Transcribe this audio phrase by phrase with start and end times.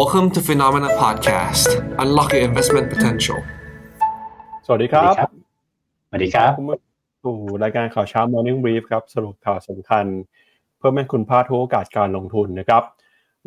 [0.00, 1.68] Welcome to Phenomena Podcast.
[2.02, 3.38] Unlock your investment potential.
[4.66, 5.14] สวัสดีครับ
[6.08, 6.78] สวัสดีครับคุณผู้
[7.24, 10.04] สู่รายการข่าวเช้า Morning Brief ครับ สรุปข่าวสำคัญ
[10.78, 12.82] เพื่อให้คุณพลาดทุกโอกาสการลงทุนนะครับ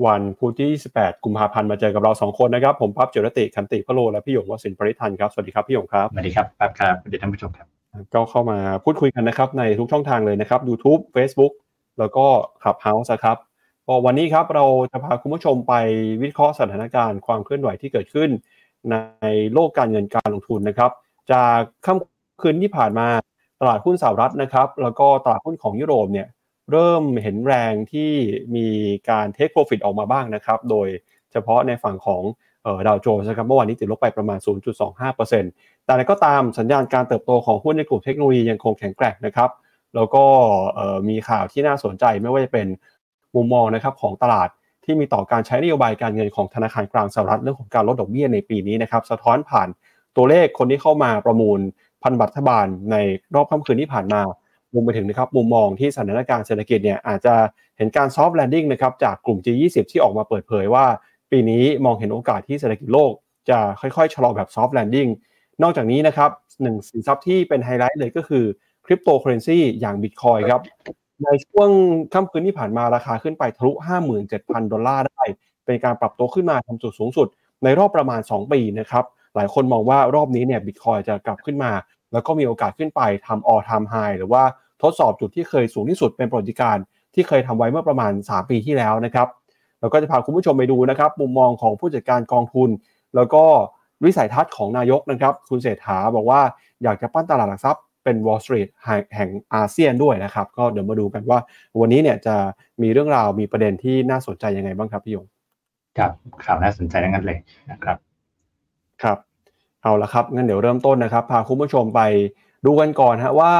[0.06, 7.68] วันพุธที่18กุมภาพันธ์มาเจอกับเรา 2 คนนะครับ ผมพับเจรติคันติพะโล และพี่หยงวสินทร์ปริทันครับ สวัสดีครับ พี่หยงครับ สวัสดีครับครับครับสวัสดีท่านผู้ชมครับ
[8.14, 11.54] ก็เข้ามาพูดคุยกันนะครับในทุกช่องทางเลยนะครับ YouTube Facebook
[12.00, 12.26] แล้วก็
[12.62, 13.38] Clubhouse นะครับ
[13.90, 15.74] ก็วันนี้ครับเราจะพาคุณผู้ชมไป
[16.24, 18.30] วิเคราะห์สถานการณ์ความเคลื่อนไหวที่เกิดขึ้น
[18.92, 18.96] ใน
[19.54, 20.92] โลกการเงินการลงทุนนะครับ
[21.32, 23.08] จากค่ำคืนที่ผ่านมา
[23.62, 26.28] ตลาดหุ้นสหรัฐนะครับ แล้วก็ตลาดหุ้นของยุโรปเนี่ย
[26.72, 28.12] เริ่มเห็นแรงที่
[28.56, 28.68] มี
[29.10, 30.88] การเทคโปรฟิตออกมาบ้างนะครับ โดย
[31.32, 32.24] เฉพาะในฝั่งของ
[32.88, 34.40] ดาวโจนส์นะครับเมื่อวานนี้ติดลบไปประมาณ
[35.12, 39.50] 0.25%แต่อะไรก็ตามสัญญาณการเติบโตของหุ้นในกลุ่มเทคโนโลยียังคงแข็งแกร่งนะครับ
[39.96, 40.24] แล้วก็
[41.10, 42.68] มีข่าวที่น่าสนใจไม่ว่าจะเป็น
[43.38, 44.50] มุมมองนะครับของตลาด
[44.84, 49.68] ที่มีต่อการใช้นโยบายการเงินของธนาคารกลางสหรัฐเรื่องของการลดดอกเบี้ยในปีนี้นะครับสะท้อนผ่าน
[50.16, 51.60] ตัวเลขคนที่เข้ามาประมูล
[52.04, 52.96] พันธบัตรฐบาลใน
[53.36, 54.22] รอบค่ำคืนที่ผ่านมา
[54.74, 57.34] รวมไปถึงนะครับมุมมองที่สถานการณ์เศรษฐกิจเนี่ยอาจจะ
[57.78, 60.86] เห็นการ soft landing นะครับจากกลุ่ม G20 ที่ออกมาเปิดเผยว่า
[61.32, 63.12] ปีนี้มองเห็นโอกาสที่เศรษฐกิจโลก
[63.50, 65.08] จะค่อยๆ ชะลอแบบ soft landing
[65.64, 66.30] นอกจากนี้นะครับ
[66.62, 68.44] หนึ่งสินทรัพย์ที่เป็นไฮไลท์เลยก็คือ
[68.86, 70.62] คริปโตเคอเรนซีอย่างบิตคอยน์ครับ
[71.24, 71.70] ในช่วง
[72.14, 73.72] ค่ำคืนที่ผ่านมาราคาขึ้นไปทะลุ
[74.22, 75.24] 57,000 ดอลลาร์ได้
[75.66, 77.28] เป็นการปรับตัวขึ้นมาทำจุดสูงสุด
[77.64, 81.72] ในรอบประมาณ 2 ปีนะครับ หลายคนมองว่ารอบนี้เนี่ยบิตคอยน์จะกลับขึ้นมา
[82.14, 84.44] แล้วก็มีโอกาสขึ้นไปทำ all-time high หรือว่า
[84.84, 86.78] ทดสอบจุดที่เคยสูงที่สุดเป็นประวัติการณ์
[87.14, 89.28] ที่เคยทำไว้เมื่อประมาณ 3 ปีที่แล้วนะครับ
[89.80, 92.70] เราก็จะพาคุณผู้ชมไปดูนะครับมุมมองของผู้จัดการกองทุน
[93.16, 93.44] แล้วก็
[94.06, 96.42] วิสัยทัศน์ของนายกนะครับ คุณเศรษฐาบอกว่า
[96.84, 98.70] อยากจะปั้นตลาดหลักทรัพย์ เป็น Wall Street
[99.16, 101.40] แห่งอาเซียนด้วยนะครับ ก็เดี๋ยวมาดูกันว่า
[101.80, 102.36] วันนี้เนี่ยจะ
[102.82, 105.26] มีเรื่องราวมีประเด็นที่น่าสนใจยังไงบ้างครับพี่ยง
[105.98, 106.12] ครับ
[106.46, 107.40] ข่าวน่าสนใจทั้งนั้นเลย
[107.72, 107.98] นะครับ
[109.04, 109.18] ครับ
[109.82, 112.02] เอาละครับงั้นเดี๋ยวเริ่มต้นนะครับ พาคุณผู้ชมไป
[112.66, 113.54] ดูกันก่อนฮะว่า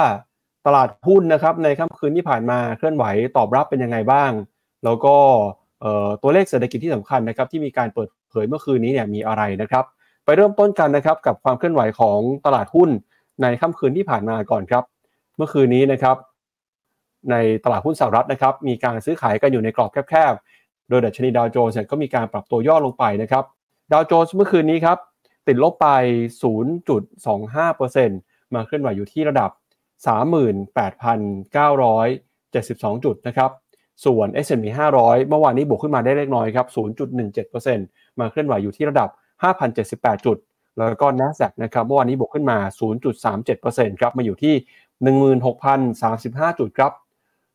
[0.66, 3.06] ตลาดหุ้นนะครับในค่ำคืนที่ผ่านมาเคลื่อนไหว
[3.38, 4.32] ตอบรับเป็นยังไงบ้าง
[4.84, 5.16] แล้วก็
[6.22, 9.86] ตัวเลขเศรษฐกิจที่สำคัญนะครับที่มีการเปิดเผยเมื่อคืนนี้เนี่ยมีอะไรนะครับ
[10.26, 12.90] ไปเริ่มต้นกันนะครับกับความเคลื่อนไหวของตลาดหุ้น
[13.42, 14.84] ในค่ำคืนที่ผ่านมาก่อนครับ
[15.38, 16.18] เมื่อคืนนี้นะครับ
[17.32, 23.44] ในตลาดหุ้นสหรัฐนะครับมีการซื้อขายกันอยู่ในกรอบแคบๆ โดยดัชนีดาวโจนส์ก็มีการปรับตัวย่อลงไปนะครับ
[23.92, 24.98] ดาวโจนส์เมื่อคืนนี้ครับ
[25.48, 25.88] ติดลบไป
[27.64, 29.52] 0.25%มาเคลื่อนไหวอยู่ที่ระดับ
[30.08, 33.52] 38,972 จุดนะครับ
[34.06, 34.66] ส่วน S&P
[35.00, 36.68] 500 เมื่อวานนี้บวกขึ้นมาได้เล็กน้อยครับ
[37.44, 39.10] 0.17%มาเคลื่อนไหวอยู่ที่ระดับ
[39.68, 40.38] 5,078 จุด
[40.78, 42.58] แล้วก็ NASDAQ นะครับเมื่อวานนี้บวกขึ้นมา
[43.26, 44.56] 0.37%ครับมาอยู่ที่
[46.52, 46.92] 16,035 จุดครับ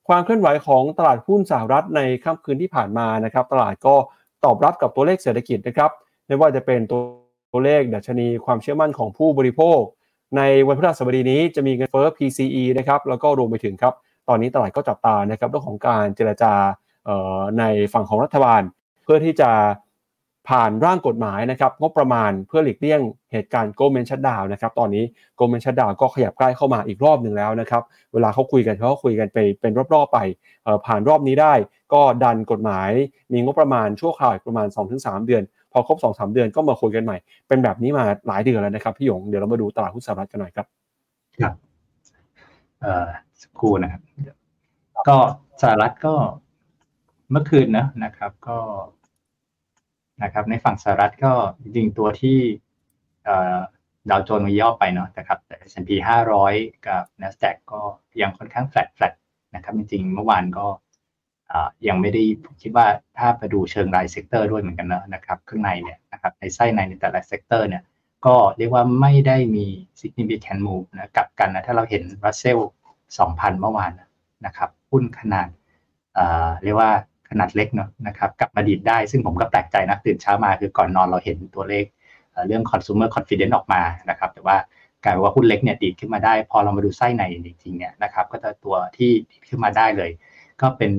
[0.09, 3.95] ความเคลื่อนไหวของตลาดหุ้นสหรัฐในค่ำคืนที่ผ่านมานะครับตลาดก็
[4.45, 5.91] ตอบรับกับตัวเลขเศรษฐกิจนะครับ
[6.27, 9.81] ไม่ว่าจะเป็นตัวเลขดัชนีความเชื่อมั่นของผู้บริโภค
[10.37, 13.95] ในวันพฤหัสบดีนี้จะมีเงินเฟ้อ PCE นะครับแล้วก็รวมไปถึงครับ
[14.29, 16.53] ตอนนี้ตลาดก็จับตานะครับเรื่องของการเจรจา
[17.59, 18.63] ในฝั่งของรัฐบาล
[19.03, 19.51] เพื่อที่จะ
[20.49, 23.01] ผ่านร่างกฎหมายนะครับงบประมาณเพื่อหลีกเลี่ยง
[23.33, 25.05] เหตุการณ์โกลเมนชัดดาวนะครับตอนนี้
[25.37, 27.83] โกลเมนชัดดาวก็ขยับใกล้เข้ามาอีกรอบหนึ่งแล้วนะครับ
[28.13, 30.19] เวลาเขาคุยกันเขาก็คุยกันไปเป็นรอบๆไป
[30.87, 31.55] ผ่านรอบนี้ได้
[31.93, 32.91] ก็ดันกฎหมาย
[33.33, 34.67] มีงบประมาณชั่วคราวประมาณ
[34.97, 35.43] 2-3 เดือน
[35.73, 37.17] พอครบ 2-3 เดือนก็มาคุยกันใหม่
[37.49, 40.67] เป็นแบบนี้มาหลายเดือนแล้วนะครับพี่หยงเดี๋ยวเรามาดูตลาดหุ้นสหรัฐกันหน่อยครับ
[41.43, 41.55] ครับ
[42.83, 43.09] เอ่อ
[43.43, 44.03] สักครู่นะครับ
[45.09, 45.17] ก็
[45.63, 46.15] สหรัฐก็
[47.31, 48.59] เมื่อคืนนะนะครับ ก็
[50.23, 52.39] นะครับในฝั่งสหรัฐก็จริงตัวที่
[54.11, 55.91] ดาวโจนส์มีย่อไปเนาะนะครับแต่ S&P
[56.39, 57.81] 500 กับ NASDAQ ก็
[58.21, 59.15] ยังค่อนข้างแฟลตแฟลต
[59.55, 60.67] นะครับจริงๆเมื่อวานก็
[61.89, 62.23] ยังไม่ได้
[62.63, 62.87] คิดว่า
[63.19, 67.83] ถ้าไปดูเชิงราย sector ด้วยเหมือนกันนะนะครับข้างในเนี่ยนะครับในไส้ในในแต่ละ sector เนี่ย
[68.27, 69.67] ก็เรียกว่าไม่ได้มี
[70.01, 72.61] significant move นะกับกันนะถ้าเราเห็น Russell
[73.09, 73.93] 2,000 เมื่อวาน
[74.47, 75.49] นะครับหุ้นขนาด
[76.63, 76.93] เรียกว่า
[77.33, 81.85] ขนาดเล็กเนาะนะครับกลับมาดีดได้ ซึ่งผมก็แปลกใจนะตื่นเช้ามาคือก่อนนอนเราเห็นตัวเลข
[82.47, 84.57] เรื่อง consumer confidence ออกมานะครับ แต่ว่า
[85.03, 90.11] กลายเป็นว่าหุ้นเล็กเนี่ยดีดขึ้นมาได้ พอเรามาดูไส้ในจริงๆเนี่ยนะครับก็จะตัวที่ดีดขึ้นมาได้เลย
[90.61, 90.93] ก็เป็น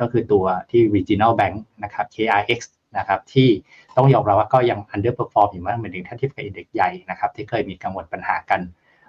[0.00, 2.60] ก็คือตัวที่ regional bank นะครับ KRX
[2.98, 3.48] นะครับที่
[3.96, 8.60] ต้องยอมรับว่าก็ยัง underperform อยู่มากเหมือนถึงถ้าเทียบกับ index ใหญ่นะครับที่เคยมีกังวลปัญหากัน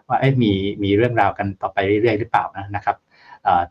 [0.07, 0.51] ว่ามี
[0.83, 2.44] มีเรื่องราวกันต่อไปเรื่อยๆหรือเปล่า
[2.75, 2.95] นะครับ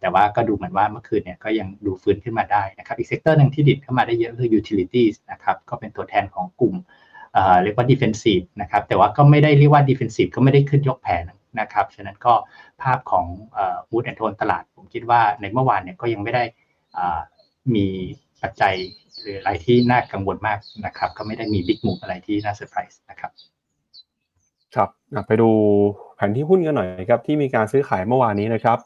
[0.00, 6.74] แต่ว่าก็ดูเหมือนว่าเมื่อคืนเนี่ยก็ยังดูฟื้นขึ้นมาได้นะครับอีก sector หนึ่งที่ดีดเข้ามาได้เยอะคือ utilities นะครับก็เป็นตัวแทนของกลุ่ม
[7.62, 11.24] เรียกว่า defensive นะครับแต่ว่าก็ไม่ได้เรียกว่า defensive ก็ไม่ได้ขึ้นยกแผน
[11.60, 12.34] นะครับฉะนั้นก็
[12.82, 13.24] ภาพของ
[13.90, 16.44] mood and tone ตลาด ผมคิดว่าในเมื่อวานเนี่ยก็ยังไม่ได้
[17.74, 17.86] มี
[18.42, 18.74] ปัจจัย
[19.20, 23.30] หรืออะไรที่น่ากังวลมากนะครับ ก็ไม่ได้มี big move อะไรที่น่าเซอร์ไพรส์นะครับ
[24.74, 24.88] ครับ
[25.26, 25.50] ไปดู
[26.16, 28.78] แผนที่หุ้นกันหน่อยครับที่มีการซื้อขายเมื่อวานนี้นะครับ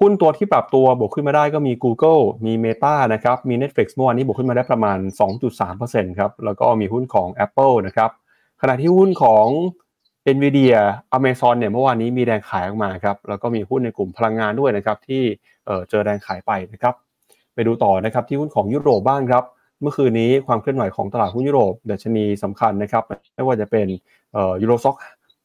[0.00, 4.98] หุ้นตัวที่ปรับตัวบวกขึ้นมาได้ก็มี Google มี Meta นะครับมี Netflix เมื่อวานนี้บวกขึ้นมาได้ประมาณ
[5.58, 8.10] 2.3%ครับแล้วก็มีหุ้นของ Apple นะครับ
[8.60, 9.46] ขณะที่หุ้นของ
[10.34, 10.76] NVIDIA
[11.16, 15.22] Amazon เนี่ยเมื่อวานนี้มีแรงขายออกมาครับแล้วก็มีหุ้นในกลุ่มพลังงานด้วยนะครับที่
[15.88, 16.94] เจอแรงขายไปนะครับ
[17.54, 19.44] ไปดูต่อนะครับที่หุ้นของยุโรปบ้างครับ
[19.80, 23.04] เมื่อคืนนี้ความเคลื่อนไหวของตลาดหุ้นยุโรปดัชนีสำคัญนะครับ
[23.34, 23.86] ไม่ว่าจะเป็น
[24.62, 24.96] ยูโรซ็อก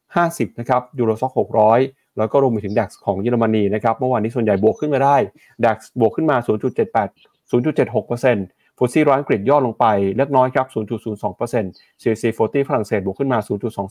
[0.05, 5.17] 50 นะครับยูโรซ็อก600 แล้วก็รวมไปถึงดัคของเยอรมนีนะครับเมื่อวานนี้ส่วนใหญ่บวกขึ้นมาได้
[5.65, 7.07] ดัคบวกขึ้นมา 0.78
[7.51, 9.85] 0.76%ฟุตซี่ร้อยอังกฤษย่อลงไป
[10.17, 13.39] เล็กน้อยครับ 0.02% CAC 40 ฝรั่งเศสบวกขึ้นมา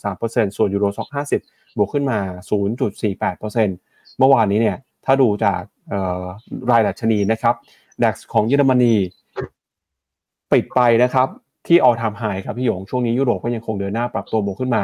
[0.06, 1.08] 0.23%ส่วนยูโรซ็อก
[1.42, 2.18] 50 บวกขึ้นมา
[2.98, 4.76] 0.48%เมื่อวานนี้เนี่ย
[5.06, 5.60] ถ้าดูจาก
[6.70, 7.54] รายดัชนีนะครับ
[8.02, 8.94] ดัคของเยอรมนี
[10.52, 11.28] ปิดไปนะครับ
[11.66, 14.82] ที่ออทามไฮครับพี่หยงช่วงนี้ยุโรปก็ยังคงเดินหน้าปรับตัวบวกขึ้นมา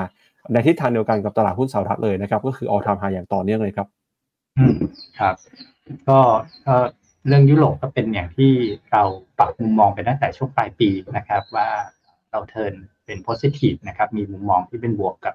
[0.52, 3.86] ในทิศทางเดียวกันกับตลาดหุ้นสหรัฐเลยนะครับ ก็คือออทามไฮอย่างต่อเนื่องเลยครับ
[4.58, 4.76] อืม
[5.18, 5.34] ครับ
[6.08, 6.18] ก็
[7.26, 8.52] เรื่องยุโรปก็เป็นอย่างที่
[8.90, 9.02] เรา
[9.38, 11.68] ปรับมุมมองไปตั้งแต่ช่วงปลายปีนะครับ ว่า
[12.30, 12.72] เรา turn
[13.06, 15.34] เป็น positive นะครับ มีมุมมองที่เป็นบวกกับ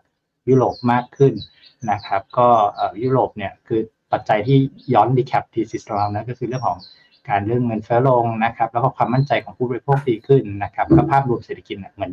[0.49, 1.33] ยุโรปมากขึ้น
[1.91, 2.47] นะครับ ก็
[3.03, 3.81] ยุโรปเนี่ยคือ
[4.11, 4.57] ปัจจัยที่
[4.93, 6.77] ย้อนดีแคป thesis เรานะก็คือเรื่องของ
[7.29, 12.11] การเรื่องเงินเฟ้อลงนะครับ แล้วก็ความมั่นใจของผู้บริโภคดีขึ้นนะครับก็ภาพรวมเศรษฐกิจเนี่ยเหมือน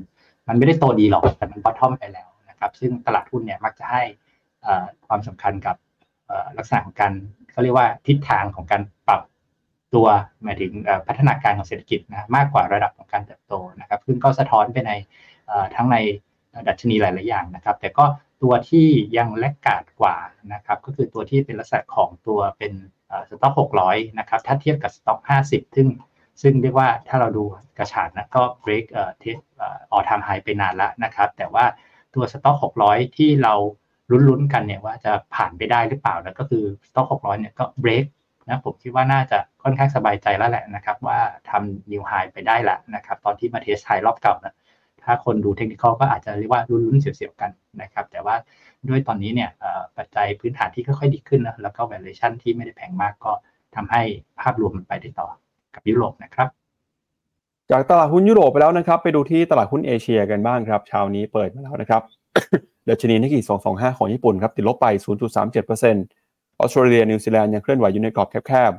[0.48, 2.28] มันไม่ได้โตดีหรอกแต่มัน bottom ไปแล้ว
[2.58, 4.02] นะครับซึ่งตลาดหุ้นเนี่ยมักจะให้
[5.06, 5.76] ความสำคัญกับ
[6.58, 7.12] ลักษณะของการ
[7.50, 9.22] เขาเรียกว่าทิศทางของการปรับ
[9.94, 10.06] ตัว
[10.42, 10.72] หมายถึง
[11.08, 14.92] พัฒนาการของเศรษฐกิจนะมากกว่าระดับของการเติบโตนะครับซึ่งก็สะท้อนไปใน
[15.74, 15.96] ทั้งใน
[16.68, 18.04] ดัชนีหลาย ๆ อย่างนะครับ แต่ก็
[18.42, 20.16] ตัวที่ยังแลกกาดกว่า
[20.52, 22.72] นะครับก็คือตัวที่เป็นลักษณะของตัวเป็น
[23.28, 25.88] สต็อกหกร้อยนะครับถ้าเทียบกับสต็อกห้าสิบซึ่ง
[26.42, 27.44] ซึ่งเรียกว่าถ้าเราดู
[27.78, 31.64] กระฉูดนะก็ break เอ่อที่ all-time high ไปนานแล้วนะครับ แต่ว่า
[32.14, 33.54] ตัวสต็อกหกร้อยที่เรา
[34.28, 38.06] ลุ้นๆกันเนี่ยว่าจะผ่านไปได้หรือเปล่านะก็คือสต็อกหกร้อยเนี่ยก็ break
[38.48, 41.18] นะผมคิดว่าน่าจะค่อนข้างสบายใจแล้วแหละนะครับ ว่า
[41.50, 44.54] ทำ new high ไปได้ละนะครับ ตอนที่มา test high รอบเก่านะ
[45.02, 47.50] ถ้าคนดูเทคนิคก็อาจจะเรียกว่าลุ้นๆเสียวๆกัน
[47.82, 48.34] นะครับ แต่ว่า
[48.88, 49.50] ด้วยตอนนี้เนี่ย
[49.96, 53.32] ปัจจัยพื้นฐานที่ค่อยๆดีขึ้นนะแล้วก็ valuation ที่ไม่ได้แพงมากก็
[53.76, 54.02] ทำให้
[54.40, 55.28] ภาพรวมมันไปได้ต่อ
[55.74, 56.48] กับยุโรปนะครับ
[57.72, 62.02] จากตลาดหุ้นยุโรปไปแล้วนะครับ ไปดูที่ตลาดหุ้นเอเชียกันบ้างครับเช้านี้เปิดมาแล้วนะครับ
[62.88, 68.72] ดัชนีนิกเกอิ225 ของญี่ปุ่นครับติดลบไป 0.37%ออสเตรเลียนิวซีแลนด์ยังเคลื่อนไหวอยู่ในกรอบแคบ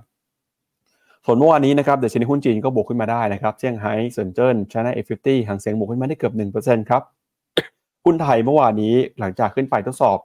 [0.60, 7.04] ๆ ส่วนเมื่อวานนี้นะครับดัชนีหุ้นจีนก็บวกขึ้นมาได้นะครับเซี่ยงไฮ้เซินเจิ้น China A fifty ฮั่งเส็งบวกขึ้นมาได้เกือบ 1%ครับ
[8.06, 10.18] หุ้นไทยเมื่อวานนี้หลังจากขึ้นไปทดสอบ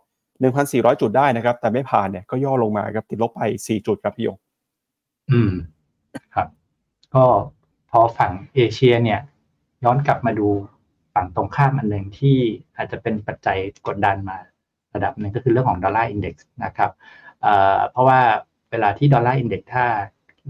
[0.46, 4.36] 1,400 จุดได้นะครับ แต่ไม่ผ่านเนี่ยก็ย่อลงมาครับติดลบไป 4 จุดครับพี่ยง
[5.30, 5.52] อืม
[6.34, 6.48] ครับ
[7.14, 7.24] ก็
[7.98, 9.20] อฝั่งเอเชียเนี่ย
[9.84, 10.48] ย้อนกลับมาดู
[11.14, 12.36] ฝั่งตรงข้ามอันหนึ่งที่
[12.76, 14.38] อาจจะเป็นปัจจัยกดดันมา
[14.94, 16.90] ระดับหนึ่งก็คือเรื่องของ Dollar Index นะครับ
[17.90, 18.20] เพราะว่า
[18.70, 19.86] เวลาที่ Dollar Index ถ้า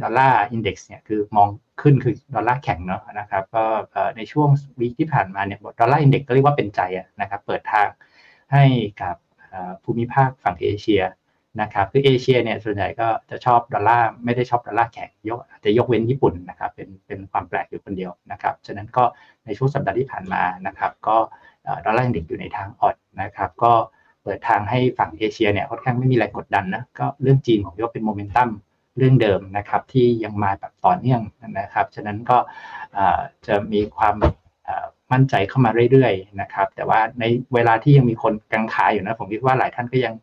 [0.02, 1.48] Dollar Index เนี่ยคือมอง
[1.82, 3.64] ขึ้นคือดอลลาร์แข็งเนาะนะครับก็
[4.16, 4.48] ในช่วง
[4.80, 6.80] week ที่ผ่านมาเนี่ย Dollar Index ก็เรียกว่าเป็นใจ
[7.20, 7.88] นะครับเปิดทาง
[8.52, 8.64] ให้
[9.02, 9.16] กับ
[9.84, 11.02] ภูมิภาคฝั่งเอเชีย
[11.60, 19.04] นะครับคือเอเชียเนี่ยส่วนใหญ่ก็จะชอบดอลลาร์ไม่ได้ชอบดอลลาร์แข็งยกจะยกเว้นญี่ปุ่นนะครับเป็นเป็นความแปลกอยู่คนเดียวนะครับฉะนั้นก็
[19.44, 21.16] ในช่วงสัปดาห์ที่ผ่านมานะครับก็
[21.84, 23.72] Dollar Index อยู่ในทางอ่อนนะครับก็
[24.22, 28.48] เปิดทางให้ฝั่งเอเชียเนี่ยค่อนข้างไม่มีแรงกดดันนะก็เรื่องจีนของยกเป็นโมเมนตัม
[28.98, 31.20] เรื่องเดิมนะครับที่ยังมาแบบต่อเนื่อง
[31.58, 32.38] นะครับฉะนั้นก็
[33.46, 34.14] จะมีความ
[35.12, 40.14] มั่นใจเข้ามาเรื่อยๆนะครับแต่ว่าในเวลาที่ยังมีคนกังขาอยู่นะผมคิดว่าหลายท่านก็ยัง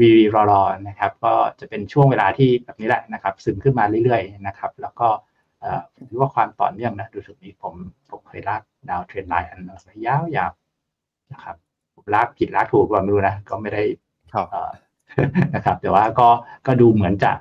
[0.00, 5.08] วีวีรอรอนะครับ ก็จะเป็นช่วงเวลาที่แบบนี้แหละนะครับ ซึมขึ้นมาเรื่อยๆนะครับ แล้วก็
[5.94, 7.74] ผมคิดว่าความต่อเนื่องนะดูสุดนี้ผม
[8.10, 9.60] ผมเคยลากดาวเทรนไลน์อัน
[10.06, 11.56] ยาวๆนะครับ
[12.14, 13.82] ลากผิดลากถูกว่าไม่รู้นะ ก็ไม่ได้
[15.54, 16.28] นะครับ แต่ว่าก็
[16.66, 17.32] ก็ดูเหมือนจะ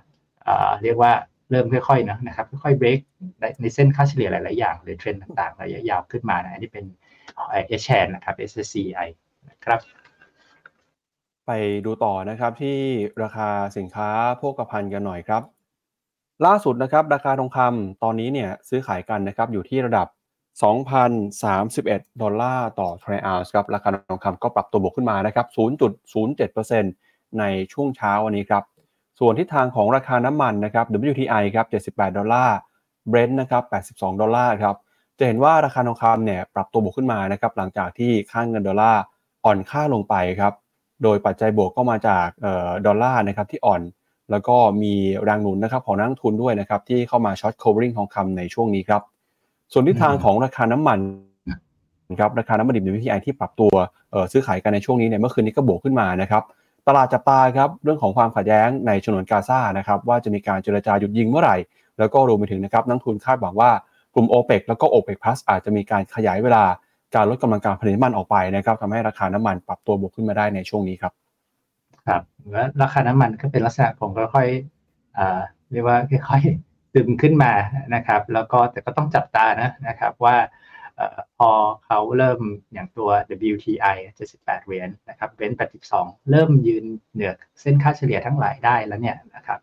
[0.84, 1.12] เรียกว่า
[1.52, 3.00] เริ่มค่อยๆนะนะครับค่อยๆเบรก
[3.62, 6.86] ในเส้นค่าเฉลี่ยหลายๆอย่างหรือเทรนด์ต่างๆ ระยะยาวขึ้นมานะอันนี้เป็น
[7.36, 9.08] เอชแนนะครับ SSCI
[9.50, 9.80] นะครับ
[11.50, 12.78] ไปดูต่อนะครับที่
[13.24, 15.42] ราคาสินค้าโภคภัณฑ์กันหน่อยครับ
[16.46, 20.08] ล่าสุดนะครับราคาทองคำตอนนี้เนี่ยซื้อขายกันนะครับอยู่ที่ระดับ
[21.34, 25.48] 2,031 ดอลลาร์ต่อทรัลล์ครับราคาทองคำก็ปรับตัวบวกขึ้นมานะครับ
[26.22, 28.64] 0.07%ในช่วงเช้าวันนี้ครับ
[29.20, 32.58] ส่วนทิศทางของราคาน้ำมันนะครับ WTI ครับ 78 ดอลลาร์
[33.12, 34.76] Brent นะครับ 82 ดอลลาร์ครับ
[35.18, 39.02] จะเห็นว่าราคาทองคำเนี่ยปรับตัวบวกขึ้นมานะครับหลังจากที่ค่าเงินดอลลาร์
[39.46, 40.56] อ่อนค่าลงไปครับ
[41.04, 42.28] โดยปัจจัยบวกก็มาจาก
[42.86, 43.82] ดอลลาร์นะครับที่อ่อน
[44.32, 49.02] แล้วก็มีแรงหนุนนะครับของนักลงทุนด้วยนะครับที่เข้ามาช็อต covering ทองคำในช่วงนี้ครับ
[49.74, 51.00] ส่วนทิศทางของราคาน้ำมัน
[52.20, 53.74] ครับราคาน้ำมันดิบ WTI ที่ปรับตัว
[54.32, 56.44] ซื้อขายกันในช่วงนี้เนี่ยเมื่อคืนนี้ก็บวกขึ้นมานะครับ
[56.88, 61.58] ตลาดจับตาครับเรื่องของความขัดแย้งในฉนวนกาซานะครับว่าจะมีการเจรจาหยุดยิงเมื่อไหร่
[62.00, 63.72] แล้วก็รวมไปถึงนะครับนักทุนคาดหวังว่า
[64.14, 66.64] กลุ่ม o p e ปแล้วก็ o p e ป Plus อาจจะมีการขยายเวลา
[67.16, 71.14] การลดกำลังการผลิตน้ำมันออกไปนะครับทำให้ราคาน้ำมันปรับตัวบวกขึ้นมาได้ในช่วงนี้ครับ
[72.08, 74.48] ครับแล้วราคาน้ำมันก็เป็นลักษณะของค่อย
[75.72, 75.98] เรียกว่า
[76.30, 77.52] ค่อยๆตึมขึ้นมา
[77.96, 80.36] นะครับ แล้วก็แต่ก็ต้องจับตานะนะครับว่า
[81.38, 81.50] พอ
[81.86, 82.40] เขาเริ่ม
[82.74, 83.10] อย่างตัว
[83.52, 83.96] WTI
[84.30, 85.54] 78เหรียญนะครับเบน
[85.92, 89.60] 82 เริ่มยืนเหนือเส้นค่าเฉลี่ยทั้งหลายได้แล้วเนี่ยนะครับ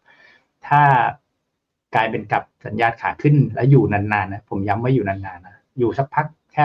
[0.67, 0.83] ถ้า
[1.95, 6.65] กลายเป็นกับสัญญาณขาขึ้นแล้วอยู่นานๆนะผมย้ำว่าอยู่นานๆนะอยู่สักพักแค่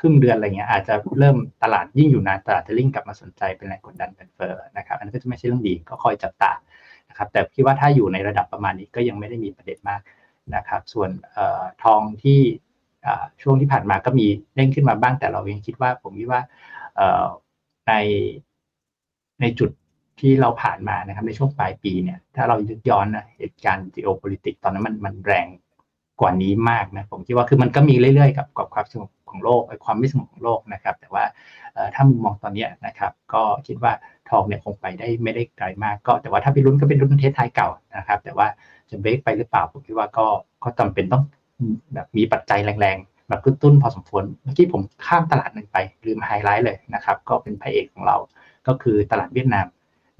[0.00, 6.52] ครึ่งเดือนอะไรเงี้ยอาจจะเริ่มตลาดยิ่งอยู่นานตลาดจะลิ่งกลับมาสนใจเป็นแรงกดดันเป็นเฟอร์นะครับอันนั้นก็จะไม่ใช่เรื่องดีก็คอยจับตา
[7.08, 10.00] นะครับแต่คิดว่าถ้าอยู่ในระดับประมาณนี้ก็ยังไม่ได้มีประเด็นมาก
[10.56, 11.10] นะครับส่วน
[11.84, 12.40] ทองที่
[13.42, 16.40] ช่วงที่ผ่านมาก็มีเด้งขึ้นมาบ้างแต่เรายังคิดว่าผมคิดว่า
[17.88, 17.92] ใน
[19.40, 19.70] ในจุด
[20.20, 22.56] ที่เราผ่านมานะครับในช่วงปลายปีเนี่ยถ้าเรา
[22.88, 25.46] ย้อนนะเหตุการณ์ geopolitics ตอนนั้นมันมันแรง
[26.20, 31.24] กว่านี้มากนะผมคิดว่าคือมันก็มีเรื่อยๆกับกับความสงบของโลกความไม่สงบของโลกนะครับ แต่ว่า
[31.94, 33.92] ถ้ามุมมองตอนนี้นะครับ ก็คิดว่า
[34.30, 38.46] ทองเนี่ยคงไปได้ไม่ได้ไกลมากก็ แต่ว่าถ้าไปลุ้นก็เป็นลุ้น test high เก่านะครับ แต่ว่า
[38.90, 40.26] จะเบรกไปหรือเปล่าผมคิดว่าก็
[40.64, 41.22] ก็จำเป็นต้อง
[41.94, 48.16] แบบมีปัจจัยแรงๆแบบกระตุ้นพอสมควรเมื่อกี้ผมข้ามตลาดหนึ่งไปลืมไฮไลท์เลยนะครับ ก็เป็นพระเอกของเรา
[48.66, 49.66] ก็คือตลาดเวียดนาม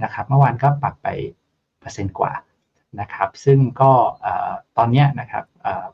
[0.03, 1.09] นะครับ เมื่อวานก็ปรับไป
[1.81, 2.33] เปอร์เซ็นต์กว่า
[3.01, 3.93] นะครับซึ่งก็
[4.77, 5.45] ตอนนี้นะครับ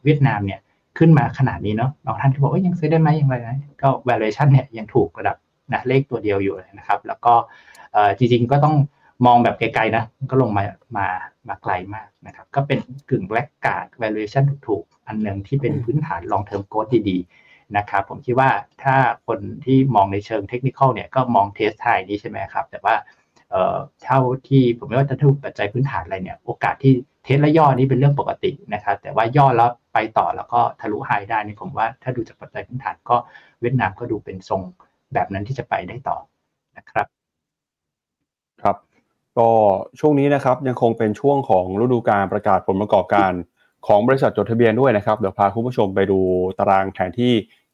[0.04, 0.60] เวียดนามเนี่ย
[0.98, 5.36] ขึ้นมาขนาดนี้เนาะบางท่านก็บอกว่ายังซื้อได้ไหมยังไรนะก็ valuation เนี่ยยังถูกระดับ
[5.72, 7.34] นะเลขตัวเดียวอยู่เลยนะครับ แล้วก็
[8.18, 8.76] จริงๆก็ต้อง
[9.26, 10.64] มองแบบไกลๆนะก็ลงมา
[10.96, 11.06] มา
[11.48, 12.78] มาไกลมากนะครับ ก็เป็น
[13.10, 18.50] กึ่งแลกกาด valuation ถูกๆอันหนึ่งที่เป็นพื้นฐาน long term growth ดีๆนะครับ ผมคิดว่า
[18.82, 18.96] ถ้า
[19.26, 22.94] คนที่มองในเชิงเทคนิคเนี่ยก็มองเทสไทยนี้ใช่ไหมครับ แต่ว่า
[24.04, 26.92] เท่าที่ผมไม่ว่าจะถูกปัจจัยพื้นฐานอะไรเนี่ยโอกาสที่
[27.25, 33.16] เทสและย่อนี้เป็นเรื่องปกตินะครับแต่ว่าย่อแล้วไปต่อแล้วก็ทะลุไฮได้นี่ผมว่าถ้าดูจากปัจจัยพื้นฐานก็
[33.61, 34.62] เวียดนามก็ดูเป็นทรง
[35.14, 36.18] แบบนั้นที่จะไปได้ต่อ
[36.78, 37.06] นะครับ
[38.62, 38.76] ครับ
[39.38, 39.49] ก็
[40.00, 43.32] ช่วงนี้นะครับยังคงเป็นช่วงของฤดูการประกาศผลประกอบการ
[43.87, 46.18] ของบริษัทจดทะเบียนด้วยนะครับเดี๋ยวพาคุณผู้ชมไปดู
[46.58, 47.32] ตารางแผนที่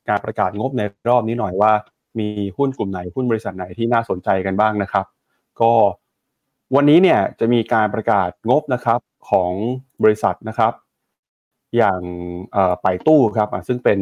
[0.08, 1.72] การประกาศงบในรอบนี้หน่อยว่า
[2.18, 5.04] มีหุ้นกลุ่มไหนหุ้นบริษัทไหนที่น่าสนใจกันบ้างนะครับ
[5.60, 5.72] ก็
[6.74, 9.52] วันนี้เนี่ยจะมีการประกาศงบนะครับของ
[10.02, 10.72] บริษัทนะครับ
[11.76, 12.00] อย่าง
[12.82, 13.98] ไปตู้ครับซึ่งเป็น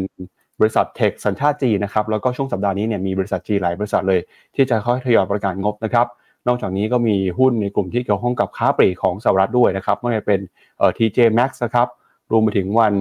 [0.61, 4.21] บริษัทเทคสัญชาติจีนนะครับแล้วก็ช่วงสัปดาห์นี้เนี่ยมีบริษัทจีหลายบริษัทเลย
[4.55, 6.07] ที่จะค่อยทยอยประกาศงบนะครับ
[6.47, 10.41] นอกจากนี้ก็มีหุ้นในกลุ่มที่เกี่ยวข้องกับค้าปลีกของสหรัฐด้วยนะครับไม่ว่าเป็น
[10.79, 11.89] เอ่อ TJ Max นะครับ
[12.33, 12.95] รวมไปถึงวัน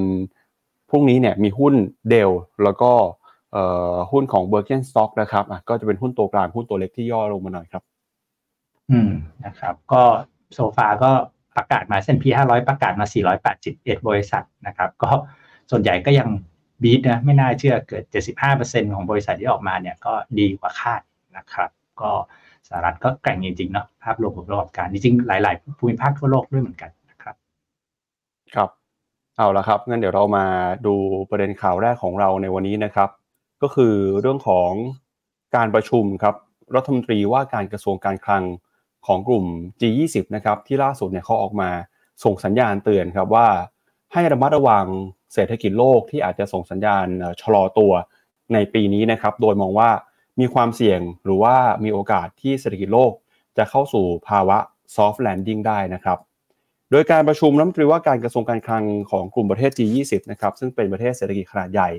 [0.90, 1.74] พรุ่งนี้เนี่ยมีหุ้น
[2.10, 2.32] เดล
[2.64, 2.92] แล้วก็
[3.54, 7.84] เอ่อหุ้นของ b i r k e n Stock นะครับอะก็จะเป็นหุ้นตัวกลางหุ้นตัวเล็กที่ย่อลงมาหน่อยครับ
[8.92, 9.12] อืม
[9.46, 10.04] นะครับ ก็
[10.56, 11.12] โซฟาก็
[11.56, 13.06] ประกาศมาเส้นพี500 ประกาศมา
[13.56, 15.10] 481 บริษัทนะครับ ก็
[15.72, 16.30] ส่วนใหญ่ก็ยัง
[16.84, 18.04] บีทนะไม่น่าเชื่อเกิด
[18.50, 21.02] 75%ของบริษัทที่ออกมาเนี่ยก็ดีกว่าคาด
[21.38, 21.70] นะครับ
[22.02, 22.12] ก็
[22.68, 27.36] สหรัฐก็แกร่งจริงๆเนาะภาพรวมของระบการจริงๆหลาย ๆ ภูมิภาคทั่วโลกด้วยเหมือนกันนะครับ
[28.54, 28.70] ครับ
[29.38, 30.46] เอาละครับงั้นเดี๋ยวเรามา
[30.86, 30.96] ดู
[31.30, 33.10] ประเด็นข่าวแรกของเราในวันนี้นะครับ
[33.62, 34.72] ก็คือเรื่องของ
[35.56, 36.36] การประชุมครับ
[36.76, 38.44] รัฐมนตรีว่าการกระทรวงการคลัง
[39.08, 39.46] ของกลุ่ม
[39.82, 41.70] G20 นะครับที่ล่าสุดเนี่ยเขาออกมา
[42.24, 43.48] ส่งสัญญาณเตือนครับว่า
[44.14, 44.86] ให้ระมัดระวัง
[45.34, 47.08] เศรษฐกิจโลกที่อาจจะส่งสัญญาณ
[47.42, 47.92] ชะลอตัว
[48.54, 49.90] ในปีนี้นะครับโดยมองว่า
[50.40, 53.12] มีความเสี่ยงหรือว่ามีโอกาสที่เศรษฐกิจโลก
[53.58, 54.58] จะเข้าสู่ภาวะ
[54.96, 56.18] soft landing ได้นะครับ
[56.92, 61.90] โดยการประชุมน้ำตรีว่าการกระทรวงการคลังของกลุ่มประเทศ G20 นะครับซึ่งเป็นประเทศเศรษฐกิจขนาดใหญ่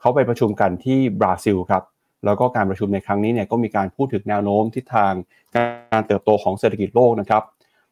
[0.00, 1.82] เขาไปประชุมกันที่บราซิลครับ
[2.24, 5.12] แล้วก็การประชุมในครั้งนี้เนี่ยก็มีการพูดถึงแนวโน้มทิศทาง
[5.56, 7.42] การเติบโตของเศรษฐกิจโลกนะครับ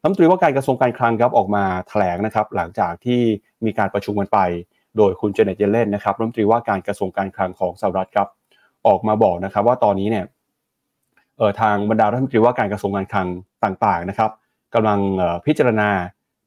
[0.01, 3.21] รัฐมนตรีว่าการกระทรวงการคลังครับออกมาแถลงนะครับ หลังจากที่
[3.65, 4.39] มีการประชุมกันไป
[4.97, 8.27] โดยคุณเจเน็ตเยเลนนะครับรัฐมนตรีว่าการกระทรวงการคลังของสหรัฐครับ
[8.87, 10.25] ออกมาบอกนะครับ ว่าตอนนี้เนี่ย
[11.37, 13.27] เอ่อทางบรรดารัฐมนตรีว่าการกระทรวงการคลัง
[13.63, 14.31] ต่างๆนะครับ
[14.73, 14.99] กำลัง
[15.45, 15.89] พิจารณา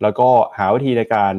[0.02, 1.34] แล้วก็หาวิธีในการ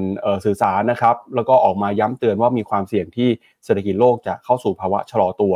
[0.45, 3.29] สื่อสารนะครับ แล้วก็ออกมาย้ำเตือนว่ามีความเสี่ยงที่
[3.63, 5.53] เศรษฐกิจโลกจะเข้าสู่ภาวะชะลอตัว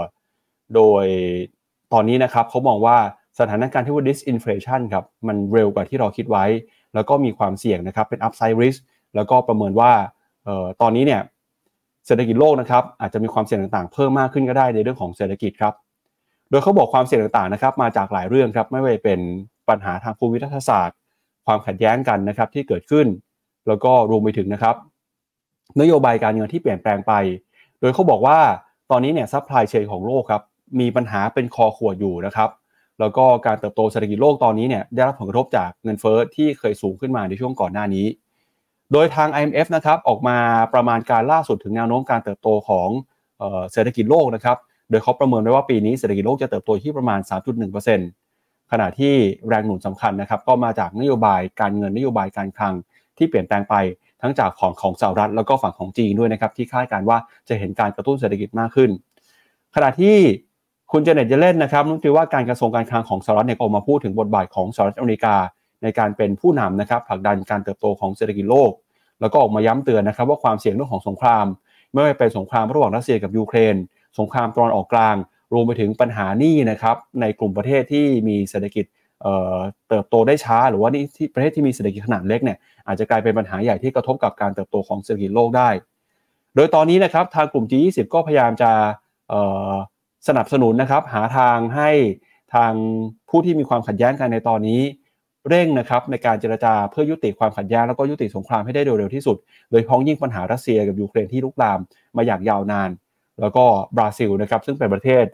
[0.75, 1.05] โดย
[1.93, 2.97] ตอนนี้นะครับเขามองว่า
[3.39, 6.45] สถานการณ์ที่ว่า disinflation ครับมันเร็วกว่าที่เราคิดไว้
[6.93, 8.79] แล้วก็มีความเสี่ยงนะครับเป็น upside risk
[9.15, 9.91] แล้วก็ประเมินว่า
[10.81, 11.21] ตอนนี้เนี่ย
[12.05, 15.73] เศรษฐกิจโลกนะครับอาจจะมีความเสี่ยงต่างๆ เพิ่มมากขึ้นก็ได้ในเรื่องของเศรษฐกิจครับ
[16.49, 19.19] โดยเขาบอกความเสี่ยงต่างๆนะครับมาจากหลายเรื่องครับไม่ว่าจะเป็น
[19.69, 20.97] ปัญหาทางภูมิรัฐศาสตร์
[21.45, 23.07] ความขัดแย้งกันนะครับที่เกิดขึ้น
[23.67, 24.75] แล้วก็รวมไปถึงนะครับ
[25.81, 27.13] นโยบายการเงินที่เปลี่ยนแปลงไป
[27.79, 28.37] โดยเขาบอกว่า
[28.91, 30.41] ตอนนี้เนี่ย supply chain ของโลกครับ
[30.79, 32.49] มีปัญหาเป็นคอขวดอยู่นะครับ
[32.99, 38.05] แล้วก็การเติบโตเศรษฐกิจโลกตอนนี้เนี่ยได้รับผลกระทบจากเงินเฟ้อที่เคยสูงขึ้นมาในช่วงก่อนหน้านี้
[38.91, 40.37] โดยทาง IMF นะครับออกมา
[40.73, 42.89] ประมาณการล่าสุดถึงแนวโน้มการเติบโตของ
[43.71, 44.57] เศรษฐกิจโลกนะครับ
[44.89, 47.19] โดยเขาประเมินไว้ว่าปีนี้เศรษฐกิจโลกจะเติบโตที่ประมาณ
[47.95, 49.13] 3.1%ขณะที่
[49.47, 52.73] แรงหนุนสำคัญนะครับก็มาจากนโยบายการเงินนโยบายการคลัง
[53.17, 53.75] ที่เปลี่ยนแปลงไป
[54.21, 57.17] ทั้งจากของของสหรัฐแล้วก็ฝั่งของจีนด้วยนะครับที่คาดการว่า
[57.47, 58.89] จะเห็นการกระตุ้นเศรษฐกิจมากขึ้น
[59.75, 60.17] ขณะที่
[60.91, 65.35] คุณเจเน็ตเจเล่นนะครับนุ่นตีว่าการกระทรวงการคลังของสหรัฐเนี่ยออกมาพูดถึงบทบาทของสหรัฐอเมริกา
[65.83, 68.71] ในการเป็นผู้นำนะครับผลักดันการเติบโตของเศรษฐกิจโลก
[69.21, 71.45] แล้วก็ออกมาย้ำเตือนนะครับว่าความเสี่ยงเรื่องของสงคราม
[71.91, 73.75] ไม่ว่าเป็นสงครามระหว่างรัสเซียกับยูเครน
[74.19, 75.15] สงครามตอนออกกลาง
[75.53, 78.85] รวมไปถึงปัญหานี้นะครับในกลุ่มประเทศที่มีเศรษฐกิจ
[79.89, 85.69] เติบโตได้ช้า หรือว่านี่ที่ประเทศที่มีเศรษฐกิจขนาดเล็กเนี่ยอาจจะกลายเป็นปัญหาใหญ่ที่กระทบกับการเติบโตของเศรษฐกิจโลกได้
[86.55, 88.71] โดยตอนนี้นะครับทางกลุ่ม G20 ก็พยายามจะ
[90.27, 91.89] สนับสนุนนะครับ หาทางให้
[92.55, 92.73] ทาง
[93.29, 94.81] ผู้ที่มีความขัดแย้งกันในตอนนี้
[95.49, 99.37] เร่งนะครับในการเจรจาเพื่อยุติความขัดแย้งแล้วก็ยุติสงครามให้ได้โดยเร็วที่สุด
[99.71, 101.79] โดยพ้องยิ่งปัญหารัสเซียกับยูเครนที่ลุกลาม
[102.17, 102.89] มาอย่างยาวนาน
[103.41, 103.65] แล้วก็
[103.97, 105.25] บราซิลนะครับซึ่งเป็นประเทศ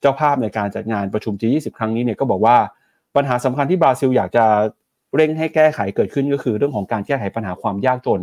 [0.00, 2.56] เจ้าภาพในการจัดงานประชุม G20 ครั้งนี้เนี่ยก็บอกว่า
[3.16, 4.44] ปัญหาสำคัญที่บราซิลอยากจะ
[5.16, 8.20] เร่งให้แก้ไขเกิดขึ้นก็คือเรื่องของการแก้ไขปัญหาความยากจน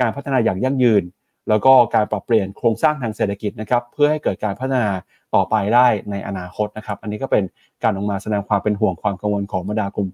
[0.00, 1.04] การพัฒนาอย่างยั่งยืน
[1.48, 4.86] แล้วก็การปรับเปลี่ยนโครงสร้างทางเศรษฐกิจนะครับเพื่อให้เกิดการพัฒนา
[5.34, 7.44] ต่อไปได้ในอนาคตนะครับ อันนี้ก็เป็น
[7.82, 10.08] การออกมาแสดงความเป็นห่วงความกังวลของบรรดากลุ่ม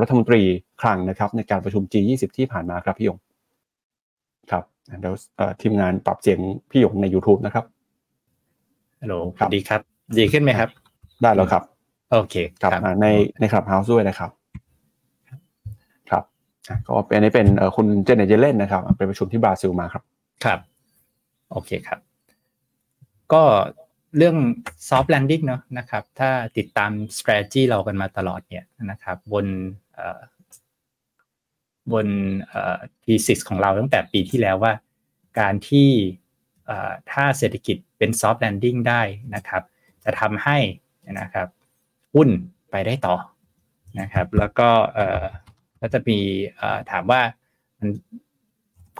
[0.00, 0.42] รัฐมนตรี
[0.82, 3.18] คลังนะครับในการประชุม G20 ที่ผ่านมาครับพี่ยง
[4.50, 4.64] ครับ
[5.00, 5.14] เดี๋ยว
[5.60, 6.38] ทีมงานปรับเสียง
[6.70, 7.64] พี่ยงใน YouTube นะครับ
[9.02, 9.80] ฮัลโหลสวัสดีครับ
[10.18, 10.68] ดีขึ้นไหมครับ
[11.22, 11.62] ได้แล้วครับ
[12.12, 12.70] โอเคครับ
[13.02, 13.06] ใน
[13.40, 14.30] ในคลับเฮาส์ด้วยนะครับ
[16.10, 16.24] ครับ
[16.86, 17.46] ก็เป็นอันนี้เป็น
[17.76, 20.02] คุณเจเนเจเลนนะครับไปประชุมที่บราซิลมาครับ
[20.44, 20.58] ครับ
[21.52, 21.98] โอเคครับ
[23.32, 23.42] ก็
[24.16, 24.36] เรื่อง
[24.88, 29.46] soft landing เนาะนะครับ ถ้าติดตาม strategy เรากันมาตลอดเนี่ยนะครับ บน
[31.92, 32.06] บน
[33.04, 34.72] thesis ของเราตั้งแต่ปีที่แล้วว่า
[35.40, 35.88] การที่
[37.10, 39.02] ถ้าเศรษฐกิจเป็น soft landing ได้
[39.34, 39.62] นะครับ
[40.04, 40.58] จะทำให้
[41.20, 41.48] นะครับ
[42.14, 42.28] หุ้น
[42.70, 43.16] ไปได้ต่อ
[44.00, 44.68] นะครับ แล้วก็
[45.80, 46.18] ก็จะมี
[46.90, 47.20] ถามว่า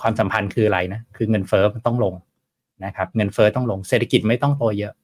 [0.00, 2.14] ความสัมพันธ์คืออะไรนะ คือเงินเฟอ้อมันต้องลง
[2.84, 4.94] นะครับ เงินเฟอ้อต้องลง เศรษฐกิจไม่ต้องโตเยอะ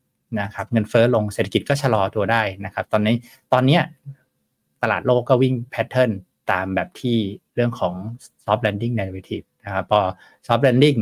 [0.41, 3.15] นะครับเงินเฟอ้อลงเศรษฐกิจก็ชะลอตัวได้นะครับ ตอนนี้
[3.53, 3.79] ตอนนี้
[4.83, 6.11] ตลาดโลกก็วิ่งแพทเทิร์น
[6.53, 7.17] ตามแบบที่
[7.55, 7.95] เรื่องของ
[8.45, 10.01] soft landing narrative นะครับพอ
[10.47, 10.99] soft landing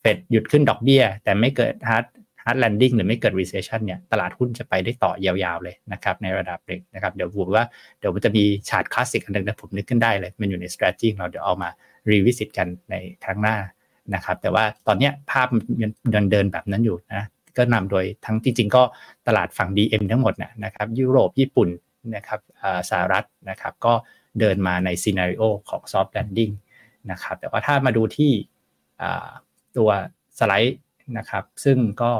[0.00, 2.06] เฟดหยุดขึ้นดอกเบี้ย แต่ไม่เกิด hard
[2.44, 7.64] hard landing หรือไม่เกิด recession เนี่ยตลาดหุ้นจะไปได้ต่อยาวๆเลยนะครับในระดับเล็กนะครับเดี๋ยวผมว่า
[7.98, 11.70] เดี๋ยวมันจะมีชาร์ตคลาสสิกอันนึงนะผมนึกขึ้นได้เลย มันอยู่ใน strategy เราเดี๋ยวเอามา
[12.10, 13.56] revisit กันในครั้งหน้า
[14.14, 15.48] นะครับแต่ว่าตอนนี้ภาพ
[16.14, 17.22] ยังเดินแบบนั้นอยู่นะ
[17.58, 18.82] ก็นำโดยทั้งจริงๆก็
[19.26, 21.68] ตลาดฝั่ง DM ทั้งหมดนะครับยุโรปญี่ปุ่น
[22.16, 22.40] นะครับ
[22.90, 23.94] สหรัฐนะครับก็
[24.40, 26.52] เดินมาในซีนารีโอของ soft landing
[27.10, 28.32] นะครับแต่ว่าถ้ามาดูที่
[29.76, 29.90] ตัว
[30.38, 30.78] สไลด์
[31.18, 32.12] นะครับซึ่งก็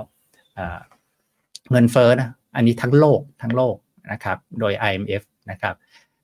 [1.70, 3.76] เงินเฟ้อนะอันนี้ทั้งโลกทั้งโลก
[4.12, 5.74] นะครับโดย IMF นะครับ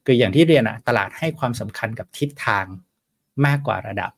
[0.07, 2.67] คืออย่างที่เรียนอะตลาดให้ความสำคัญกับทิศทาง
[3.47, 4.11] มากกว่าระดับ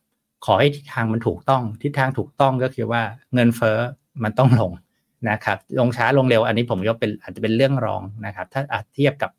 [0.44, 3.02] ขอให้ทิศทางมันถูกต้อง ทิศทางถูกต้องก็คือว่า
[3.35, 3.78] เงินเฟ้อ
[4.25, 4.72] มันต้องลง
[5.31, 9.31] นะครับ ลงช้าลงเร็วอันนี้ผมยกเป็นอาจจะเป็นเรื่องรองนะครับ ถ้าอาจเทียบกับ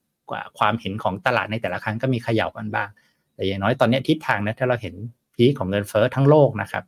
[0.60, 2.90] ความเห็นของตลาดในแต่ละครั้งก็มีเขย่ากันบ้าง
[3.36, 4.96] แต่อย่างน้อยตอนนี้ทิศทางนะถ้าเราเห็น
[5.36, 6.84] พีของเงินเฟ้อทั้งโลกนะครับ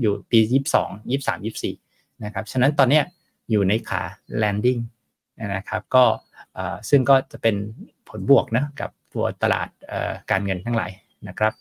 [0.00, 1.74] อยู่ปียี่สิบสองยี่สามยี่สี่
[2.24, 3.00] นะครับ ฉะนั้นตอนนี้
[3.50, 4.02] อยู่ในขา
[4.42, 4.80] landing
[5.54, 6.04] นะครับก็
[6.90, 7.56] ซึ่งก็จะเป็น
[8.08, 9.68] ผลบวกนะกับตัวตลาด
[10.30, 10.90] การเงินทั้งหลาย
[11.28, 11.52] นะครับ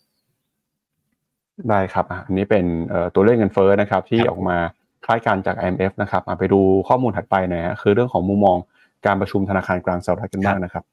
[1.70, 2.66] ได้ครับอันนี้เป็น
[3.14, 8.58] ตัวเลขเงินเฟ้อนะครับที่ออกมาคล้ายกันจาก IMF นะครับไปดูข้อมูลถัดไปนะฮะคือเรื่องของมุมมอง
[9.06, 10.84] การประชุมธนาคารกลางสหรัฐกันบ้างนะครับ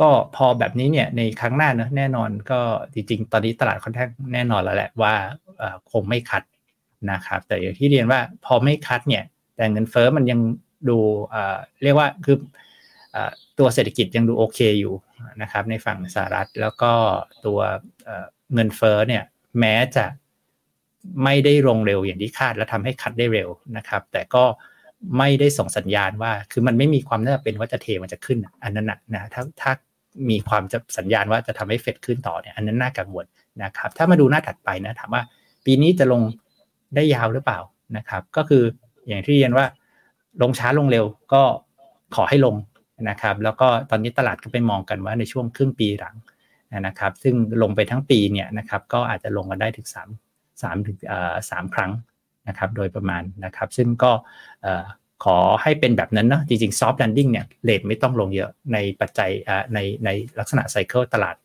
[0.00, 2.60] ก็พอแบบนี้เนี่ยในครั้งหน้าเนะแน่นอนก็
[2.94, 5.14] จริงๆ ตอนนี้ตลาดค่อนข้างแน่นอนแล้วแหละว่า
[5.92, 6.42] คงไม่คัด
[7.12, 9.24] นะครับ แต่อย่างที่เรียนว่าพอไม่คัดเนี่ย
[9.56, 10.40] แต่เงินเฟ้อมันยัง
[10.88, 10.98] ดู
[11.82, 12.36] เรียกว่าคือ
[13.58, 14.94] ตัวเศรษฐกิจยังดูโอเคอยู่
[15.42, 16.92] นะครับในฝั่งสหรัฐ แล้วก็
[17.46, 17.60] ตัว
[18.54, 19.22] เงินเฟ้อเนี่ย
[19.58, 20.04] แม้จะ
[21.24, 24.44] ไม่ได้ลงเร็วอย่างที่คาดและทำให้คัดได้เร็วนะครับ แต่ก็
[25.18, 29.72] ไม่ได้ส่งสัญญาณว่า คือมันไม่มีความน่าเป็นว่าจะเทมันจะขึ้น อันนั้นนะนะถ้าถ้า
[30.30, 33.26] มีความจะสัญญาณว่าจะทำให้เฟดขึ้นต่อเนี่ยอันนั้นน่ากังวล
[33.62, 35.22] นะครับ ถ้ามาดูหน้าถัดไปนะถามว่า
[35.64, 36.22] ปีนี้จะลง
[36.94, 37.60] ได้ยาวหรือเปล่า
[37.96, 38.62] นะครับ ก็คือ
[39.08, 39.66] อย่างที่เรียนว่า
[40.42, 41.42] ลงช้าลงเร็วก็
[42.14, 42.56] ขอให้ลง
[43.08, 46.16] นะครับ แล้วก็ตอนนี้ตลาดก็ไปมองกันว่าในช่วงครึ่งปีหลัง
[46.86, 49.86] นะครับ ซึ่งลงไปทั้งปีเนี่ยนะครับ ก็อาจจะลงกันได้ถึง
[50.64, 50.98] สามสามถึง
[51.50, 51.90] สามครั้ง
[52.48, 54.12] นะครับโดยประมาณนะครับ ซึ่งก็
[55.24, 59.30] ขอให้เป็นแบบนั้นนะจริงๆ soft landing เนี่ยเลทไม่ต้องลงเยอะในปัจจัย
[59.74, 61.36] ในในลักษณะ cycle ตลาด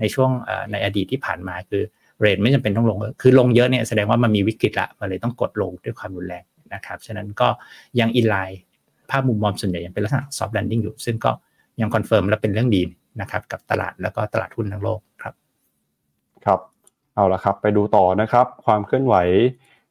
[0.00, 0.30] ในช่วง
[0.72, 1.82] ในอดีตที่ผ่านมาคือ
[2.20, 7.48] rate ไม่จำเป็นต้องลง คือลงเยอะเนี่ยแสดงว่ามันมีวิกฤตละ มันเลยต้องกดลงด้วยความรุนแรงนะครับ ฉะนั้นก็
[8.00, 8.60] ยัง inline
[9.10, 11.30] ภาพมุมมองส่วนใหญ่ยังเป็นลักษณะ soft landing อยู่ ซึ่งก็
[11.80, 12.82] ยัง confirm และเป็นเรื่องดี
[13.20, 15.34] นะครับกับตลาดแล้วก็ตลาดหุ้นทั้งโลกครับ
[16.44, 16.60] ครับ
[17.14, 19.14] เอาละครับ ไปดูต่อนะครับ ความเคลื่อนไหว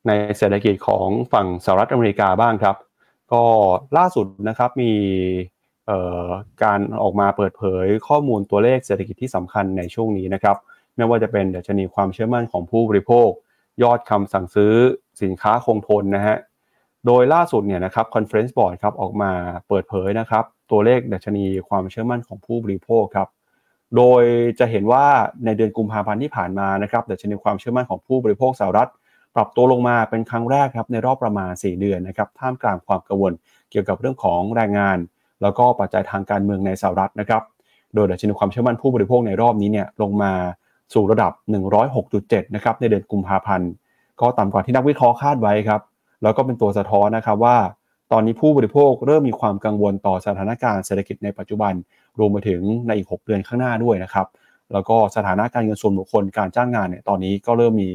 [0.07, 2.75] ในเศรษฐกิจของฝั่งสหรัฐอเมริกาบ้างครับ
[3.33, 3.43] ก็
[3.97, 4.93] ล่าสุดนะครับมี
[6.63, 10.57] การออกมาเปิดเผยข้อมูลตัวเลขเศรษฐกิจที่สำคัญในช่วงนี้นะครับ
[10.95, 13.29] ไม่ว่าจะเป็นเดชนีความเชื่อมั่นของผู้บริโภค
[13.83, 14.73] ยอดคำสั่งซื้อ
[15.21, 16.37] สินค้าคงทนนะฮะ
[17.05, 19.31] โดยล่าสุดเนี่ยนะครับ Conference Board ครับออกมา
[19.67, 23.27] เปิดเผยนะครับ ตัวเลขดัชนีความเชื่อมั่นของผู้บริโภคครับ
[23.97, 24.23] โดย
[24.59, 25.05] จะเห็นว่า
[25.45, 28.89] ในเดือนกุมภาพันธ์ที่ผ่านมานะครับดัชนีความเชื่อมั่นของผู้บริโภคสหรัฐ
[29.35, 33.33] ปรับตัวลงมาเป็นครั้งแรกครับในรอบประมาณ 4 เดือนนะครับท่ามกลางความกังวล
[33.71, 34.97] เกี่ยวกับเรื่องของแรงงาน
[35.41, 37.43] แล้วก็ปัจจัยทางการเมืองในสหรัฐนะครับ
[37.95, 40.31] โดยดัชนีความเชื่อมั่นผู้บริโภคในรอบนี้เนี่ยลงมา
[40.93, 41.31] สู่ระดับ
[41.93, 43.69] 106.7 นะครับในเดือนกุมภาพันธ์
[44.21, 45.81] ก็ต่ำกว่าที่นักวิเคราะห์คาดไว้ครับ
[46.23, 47.57] แล้วก็เป็นตัวสะท้อนนะครับว่า
[48.11, 51.73] ตอนนี้ผู้บริโภคเริ่มมีความกังวลต่อสถานการณ์เศรษฐกิจในปัจจุบัน
[52.19, 54.27] รวมไปถึงในอีก 6 เดือนข้างหน้าด้วยนะครับ
[54.73, 57.89] แล้วก็สถานะการเงินส่วนบุคคลการจ้างงานเนี่ยตอนนี้ก็เริ่มมี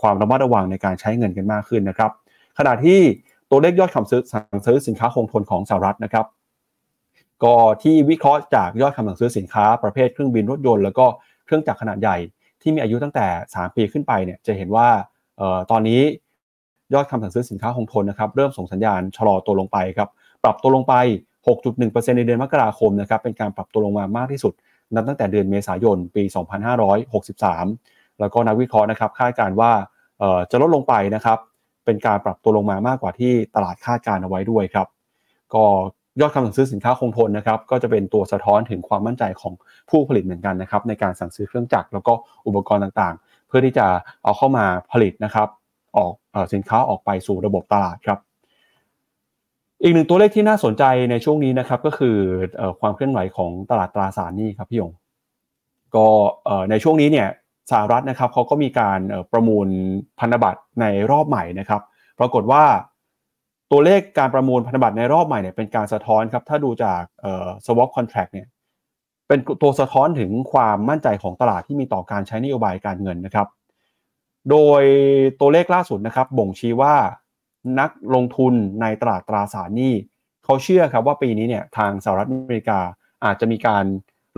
[0.00, 2.10] ความระมัดระวังในการใช้เงินกันมากขึ้นนะครับ
[2.58, 3.00] ขณะที่
[3.50, 6.26] ตัวเลขยอดคำซื้อสั่งซื้อสินค้าคงทนของสหรัฐนะครับ
[7.44, 11.06] ก็ที่วิเคราะห์จากยอดคำสั่งซื้อสินค้าประเภทเครื่องบินรถยนต์แล้วก็
[11.44, 12.16] เครื่องจักรขนาดใหญ่
[12.62, 14.88] ที่มีอายุตั้งแต่ 3 ปีขึ้นไปเนี่ยจะเห็นว่า
[15.70, 16.00] ตอนนี้
[16.94, 20.08] ยอดคำสั่งซื้อสินค้าคงทนนะครับเริ่มส่งสัญญาณชะลอตัวลงไปครับ
[20.44, 20.94] ปรับตัวลงไป
[21.46, 24.52] 6.1%ในเดือนมกราคมนะครับเป็นการปรับตัวลงมามากที่สุด
[24.94, 26.24] นับตั้งแต่เดือนเมษายนปี
[27.22, 29.72] 2563 แล้วก็นักวิเคราะห์นะครับคาดการว่า
[30.50, 31.38] จะลดลงไปนะครับ
[31.84, 34.86] เป็นการปรับตัวลงมามากกว่าที่ตลาดคาดการเอาไว้ด้วยครับ
[35.54, 35.64] ก็
[36.20, 39.52] ยอดคำสั่งซื้อสินค้าคงทนนะครับก็จะเป็นตัวสะท้อนถึงความมั่นใจของ
[39.90, 42.12] ผู้ผลิตเหมือนกันนะครับในการสั่งซื้อเครื่องจักรแล้วก็
[42.46, 43.86] อุปกรณ์ต่างๆ เพื่อที่จะ
[44.24, 45.48] เอาเข้ามาผลิตนะครับ
[45.96, 46.12] ออก
[46.52, 48.18] สินค้าออกไปสู่ระบบตลาดครับ
[49.82, 52.16] อีกหนึ่งตัวเลขที่น่าสนใจในช่วงนี้นะครับก็คือ
[52.80, 54.92] ความเคลื่อนไหวของตลาดตราสารหนี้ครับพี่ยง
[55.94, 56.06] ก็
[56.70, 57.28] ในช่วงนี้เนี่ย
[57.70, 59.00] สหรัฐนะครับเขาก็มีการ
[59.32, 59.66] ประมูล
[60.20, 61.82] พันธบัตรในรอบใหม่นะครับ
[62.18, 62.64] ปรากฏว่า
[63.70, 67.02] ตัวเลขการประมูลพันธบัตรในรอบใหม่เนี่ยเป็นการสะท้อนครับถ้าดูจาก
[67.66, 68.48] swap contract เนี่ย
[69.28, 73.48] เป็นตัวสะท้อนถึงความมั่นใจของตลาดที่มีต่อการใช้นโยบายการเงินนะครับ
[74.50, 74.82] โดย
[75.40, 76.94] ตัวเลขล่าสุดนะครับบ่งชี้ว่า
[77.80, 79.94] นักลงทุนในตลาดตราสารหนี้
[80.44, 82.80] เขาเชื่อครับว่าปีนี้เนี่ยทางสหรัฐอเมริกา
[83.24, 83.84] อาจจะมีการ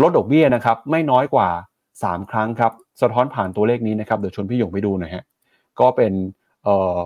[0.02, 1.48] ลดดอกเบี้ยนะครับไม่น้อยกว่า
[1.92, 5.24] 3 ครั้งครับสะท้อนผ่านตัวเลขนี้นะครับเดี๋ยวชวนพี่หยงไปดูหน่อยฮะ
[5.80, 6.12] ก็เป็น
[6.64, 6.98] เอ่อ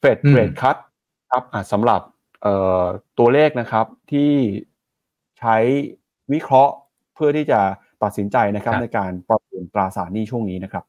[0.00, 0.76] เฟดเรทคัต
[1.30, 2.00] ครับสำหรับ
[2.42, 2.82] เอ่อ
[3.18, 4.32] ตัวเลขนะครับที่
[5.40, 5.56] ใช้
[6.32, 6.74] วิเคราะห์
[7.14, 7.60] เพื่อที่จะ
[8.02, 10.84] ตัดสินใจนะครับในการปรับเปลี่ยนตราสารหนี้ช่วงนี้นะครับ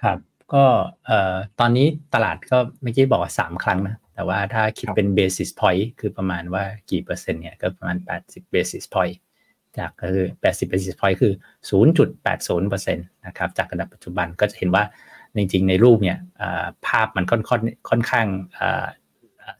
[0.00, 0.18] ครับ
[0.52, 0.64] ก็
[1.06, 9.16] เอ่อตอนนี้ตลาดก็เมื่อกี้บอกว่าสามครั้งนะ แต่ว่าถ้าคิดเป็น basis point คือประมาณว่ากี่เปอร์เซ็นต์เนี่ย ก็ประมาณ 80 basis point
[9.78, 11.32] จากคือ 80 basis point คือ
[11.70, 14.84] 0.80%นะครับ จากระดับปัจจุบันก็จะเห็นว่า
[15.36, 16.18] จริงๆ ในรูปเนี่ย
[16.86, 18.26] ภาพมันค่อนค่อนค่อนข้าง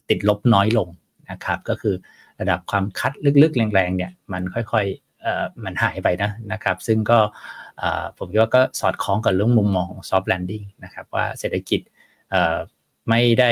[0.08, 0.88] ติดลบน้อยลง
[1.30, 1.94] นะครับ ก็คือ
[2.40, 7.18] ระดับความคัดลึกๆ แรงๆ เนี่ย มันค่อยๆมันหายไปนะนะครับ ซึ่งก็
[8.18, 11.80] ผมคิดว่าก็สอดคล้องกับเรื่องมุมมองของ soft landing นะครับว่าเศรษฐกิจ
[13.08, 13.50] ไม่ได้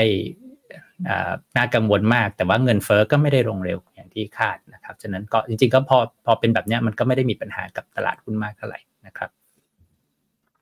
[1.57, 9.29] น่ากังวลมาก แต่ว่าเงินเฟอ้อก็ไม่ได้ลงเร็วอย่างที่คาดนะครับฉะนั้นก็จริง ๆ ก็พอพอเป็นแบบนี้มันก็ไม่ได้มีปัญหากับตลาดหุ้นมากเท่าไหร่นะครับ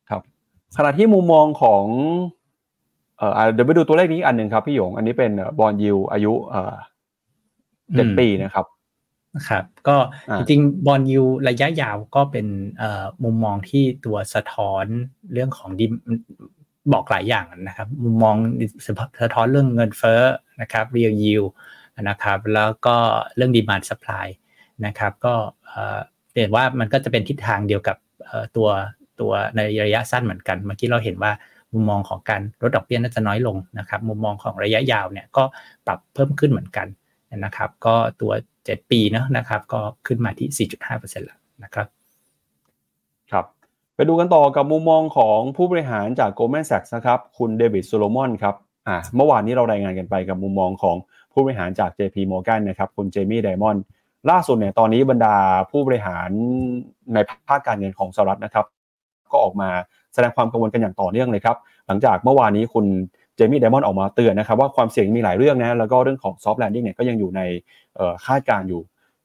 [0.09, 0.21] ครับ
[0.77, 1.83] ขณะที่มุมมองของ
[3.17, 6.33] เเดี๋ยวไปดูตัวเลขนี้อันหนึ่งครับพี่หยง อันนี้เป็นบอลยูอายุ
[7.95, 8.65] เจ็ดปีนะครับ
[9.47, 9.97] ครับก็
[10.37, 12.47] จริงๆบอลยูระยะยาวก็เป็น
[13.23, 14.85] มุมมองที่ตัวสะท้อน
[15.33, 15.85] เรื่องของดิ
[16.93, 18.35] บอกหลายอย่างนะครับ มุมมอง
[19.21, 20.21] สะท้อนเรื่องเงินเฟ้อ
[20.61, 21.49] นะครับ real yield
[22.09, 22.95] นะครับ แล้วก็
[23.35, 24.27] เรื่อง demand supply
[24.85, 25.33] นะครับ ก็
[26.39, 27.97] เห็นว่ามันก็จะเป็นทิศทางเดียวกับ
[28.55, 28.69] ตัว
[29.19, 31.31] ตัวในระยะสั้นเหมือนกัน เมื่อกี้เราเห็นว่า
[31.73, 35.43] มุมมองของการลดดอกเบี้ยน่าจะน้อยลงนะครับ มุมมองของระยะยาวเนี่ยก็
[35.87, 36.87] ปรับเพิ่มขึ้นเหมือนกัน
[37.45, 38.31] นะครับ ก็ตัว
[38.67, 40.67] 7 ปีนะนะครับ ก็ขึ้นมาที่
[40.99, 41.87] 4.5%แล้วนะครับ
[43.31, 43.45] ครับ
[43.95, 48.55] ไปดูกันต่อกับมุมมองของผู้บริหารจาก Goldman Sachs นะครับ คุณเดวิดโซโลมอนครับ
[48.87, 50.95] อ่าเมื่อวานนี้เรารายงานกันไปกับมุมมองของ
[51.33, 53.83] ผู้บริหารจาก JP Morgan นะครับ คุณเจมี่ไดมอนด์
[54.29, 55.35] ล่าสุดเนี่ยตอนนี้บรรดา
[55.71, 56.29] ผู้บริหาร
[57.13, 58.65] ในภาคการเงินของสหรัฐนะครับ
[59.31, 59.69] ก็ออกมา
[60.13, 62.85] แสดงความกังวลกันอย่างต่อเนื่องเลยครับ หลังจากเมื่อวานนี้คุณ
[63.20, 67.41] เจมี่ไดมอนออกมาเตือนนะครับว่าความเสี่ยงมีหลายเรื่องนะแล้วก็เรื่องของ soft landing เนี่ยก็ยังอยู่ใน
[68.25, 68.81] คาดการณ์อยู่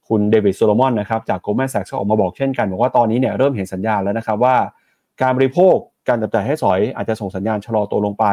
[0.09, 4.57] คุณเดวิดโซโลมอนนะครับจาก Goldman Sachs ก็ออกมาบอกเช่นกัน บอกว่าตอนนี้เนี่ยเริ่มเห็นสัญญาณแล้วนะครับว่า
[5.23, 5.77] การบริโภค
[6.09, 8.27] การจับจ่ายใช้สอยอาจจะส่งสัญญาณชะลอตัวลงไป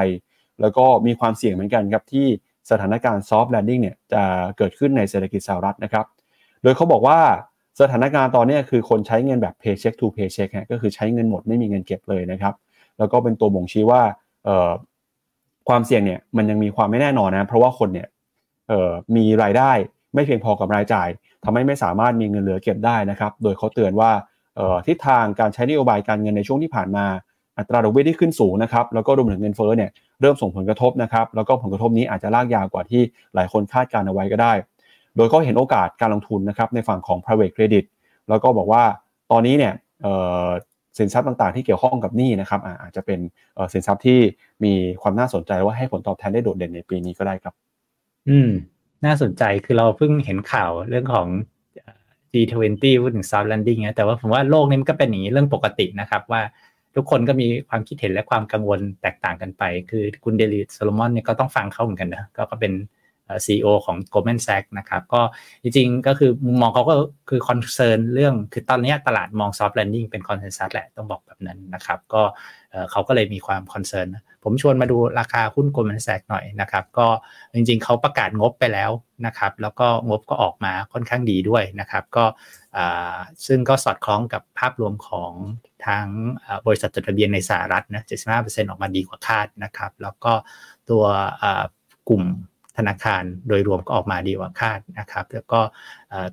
[0.62, 2.28] แล้วก็มีความเสี่ยงเหมือนกันครับที่
[2.72, 4.24] สถานการณ์ soft landing เนี่ยจะ
[4.58, 6.06] เกิดขึ้นในเศรษฐกิจสหรัฐนะครับ
[6.63, 7.19] โดยเขาบอกว่า
[7.82, 12.54] สถานการณ์ตอนนี้คือคนใช้เงินแบบ paycheck to paycheck ก็คือใช้เงินหมดไม่มีเงินเก็บเลยนะครับ
[12.98, 14.02] แล้วก็เป็นตัวบ่งชี้ว่า
[15.67, 18.08] ความเสี่ยงเนี่ยมันยังมีความไม่แน่นอนนะ เพราะว่าคนเนี่ย
[19.15, 19.71] มีรายได้
[20.13, 21.08] ไม่เพียงพอกับรายจ่าย
[21.43, 24.12] ทำให้ไม่สามารถมีเงินเหลือเก็บได้นะครับ โดยเขาเตือนว่า
[24.88, 27.06] ทิศทางการใช้นโยบายการเงินในช่วงที่ผ่านมา
[27.58, 29.89] อัตราดอกเบี้ยที่ขึ้นสูงนะครับ แล้วก็รวมถึงเงินเฟ้อเนี่ย
[30.21, 33.02] เริ่มส่งผลกระทบนะครับ แล้วก็ผลกระทบนี้อาจจะลากยาวกว่าที่
[33.36, 34.54] หลายคนคาดการเอาไว้ก็ได้
[35.15, 37.86] โดยก็เห็นโอกาสการลงทุนนะครับในฝั่งของ private credit
[38.30, 38.84] แล้วก็บอกว่า
[39.32, 39.73] ตอนนี้เนี่ย
[40.97, 43.19] สินทรัพย์ต่างๆ ที่เกี่ยวข้องกับหนี้นะครับอาจจะเป็น
[43.73, 44.19] สินทรัพย์ที่
[44.63, 47.53] มีความน่าสนใจว่าให้ผลตอบแทนได้โดดเด่นในปีนี้ก็ได้ครับ
[48.29, 48.49] อืม
[49.06, 51.27] น่าสนใจคือเราเพิ่งเห็นข่าวเรื่องของ
[52.32, 56.41] G20 พูดถึง soft landing นะแต่ว่าผมว่าโลกนี้มันก็เป็นอย่างนี้เรื่องปกตินะครับ ว่า
[56.95, 62.73] ทุกคนก็มีความคิดเห็นและความกังวลแตกต่างกันไป คือคุณเดวิดโซโลมอนเนี่ยก็ต้องฟังเขาเหมือนกันนะก็เป็น
[63.45, 65.21] CEO ของ Goldman Sachs นะครับ ก็
[65.63, 66.95] จริงๆ ก็คือมุมมองเขาก็
[67.29, 72.23] คือ concern เรื่องคือตอนนี้ตลาดมอง soft landing เป็น consensus แหละต้องบอกแบบนั้นนะครับ ก็
[72.91, 74.08] เขาก็เลยมีความ concern
[74.43, 77.07] ผมชวนมาดูราคาหุ้น Goldman Sachs หน่อยนะครับ ก็
[77.55, 78.91] จริงๆ เขาประกาศงบไปแล้ว
[79.25, 82.25] นะครับ แล้วก็งบก็ออกมาค่อนข้างดีด้วยนะครับ ก็
[83.47, 85.31] ซึ่งก็สอดคล้องกับภาพรวมของ
[85.88, 86.07] ทั้ง
[86.67, 88.03] บริษัทจดทะเบียนในสหรัฐนะ
[88.36, 90.33] 75%ออกมาดีกว่าคาดนะครับ แล้วก็
[90.89, 91.03] ตัว
[92.09, 92.23] กลุ่ม
[92.77, 95.59] ธนาคารโดยรวมก็ออกมาดีกว่าคาดนะครับแล้วก็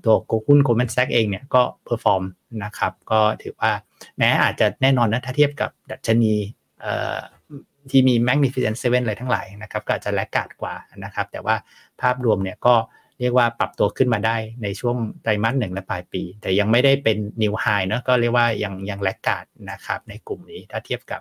[0.04, 0.14] ตัว
[0.46, 2.22] หุ้น Goldman Sachs เองเนี่ยก็ perform
[2.64, 3.72] นะครับก็ถือว่า
[4.18, 6.34] แม้อาจจะแน่นอนนะถ้าเทียบกับดัชนี
[7.90, 10.74] ที่มี Magnificent Seven อะไรทั้งหลายนะครับก็อาจจะ laggard กว่า
[11.04, 11.56] นะครับ แต่ว่า
[12.00, 12.74] ภาพรวมเนี่ยก็
[13.20, 21.20] เรียกว่าปรับตัวขึ้นมาได้ในช่วงไตรมาสหนึ่งและปลายปี แต่ยังไม่ได้เป็นนิวไฮเนาะก็เรียกว่ายังยังแลกกาดนะครับในกลุ่มนี้ถ้าเทียบกับ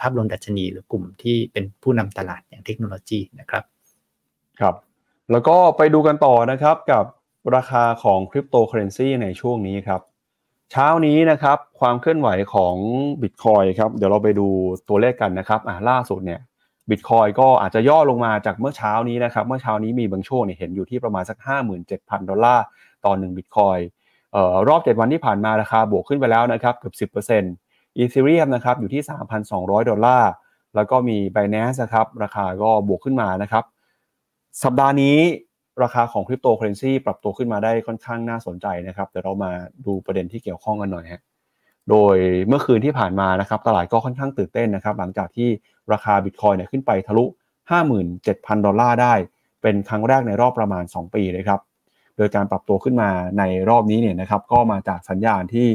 [0.00, 3.64] ภาพรวมดัชนีหรือกลุ่มที่เป็นผู้นำตลาดอย่างเทคโนโลยีนะครับ
[4.60, 4.74] ครับ
[5.32, 7.04] แล้วก็ไปดูกันต่อนะครับกับ
[7.56, 10.00] ราคาของคริปโตเคอเรนซีในช่วงนี้ครับ
[10.72, 12.76] เช้านี้นะครับความเคลื่อนไหวของ
[13.22, 14.48] บิตคอยครับ เดี๋ยวเราไปดู
[14.88, 16.40] ตัวเลขกันนะครับอ่าล่าสุดเนี่ย
[16.90, 21.38] บิตคอยก็อาจจะย่อลงมาจากเมื่อเช้านี้นะครับ เมื่อเช้านี้มีบางช่วงเนี่ยเห็นอยู่ที่ประมาณสัก
[21.84, 22.64] 57,000 ดอลลาร์
[23.04, 23.78] ต่อ1บิตคอย
[24.32, 29.02] เอ่อรอบ 7 วันที่ผ่านมาราคาบวกขึ้นไปแล้วนะครับ เกือบ 10% Ethereum นะครับอยู่ที่
[29.46, 30.30] 3,200 ดอลลาร์
[30.74, 33.64] แล้วก็มี Binance นะครับ ราคาก็บวกขึ้นมานะครับ
[34.64, 35.16] สัปดาห์นี้
[35.82, 39.52] ราคาของคริปโตเคอเรนซีปรับตัวขึ้นมาได้ค่อนข้างน่าสนใจนะครับเดี๋ยวเรามา
[39.86, 41.22] ดูประเด็นที่เกี่ยวข้องกันหน่อยฮะ
[41.90, 42.16] โดย
[42.48, 45.48] เมื่อคืนที่ผ่านมานะครับตลาดก็ค่อนข้างตื่นเต้นนะครับ หลังจากที่
[45.92, 47.24] ราคาบิตคอยเนี่ยขึ้นไปทะลุ
[47.94, 49.14] 57,000 ดอลลาร์ได้
[49.62, 51.60] เป็นครั้งแรกในรอบประมาณ 2 ปีเลยครับ
[52.16, 55.66] โดยการปรับตัวขึ้นมาในรอบนี้เนี่ยนะครับก็มาจากสัญญาณที่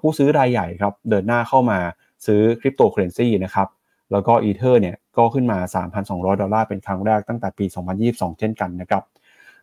[0.00, 1.78] ผู้ซื้อรายใหญ่ครับเดินหน้าเข้ามา
[2.26, 3.68] ซื้อคริปโตเคอเรนซีนะครับ
[4.12, 5.58] แล้วก็อีเทอร์เนี่ยก็ขึ้นมา
[6.00, 7.64] 3,200 ดอลลาร์เป็นครั้งแรกตั้งแต่ปี
[8.02, 9.02] 2022 เช่นกันนะครับ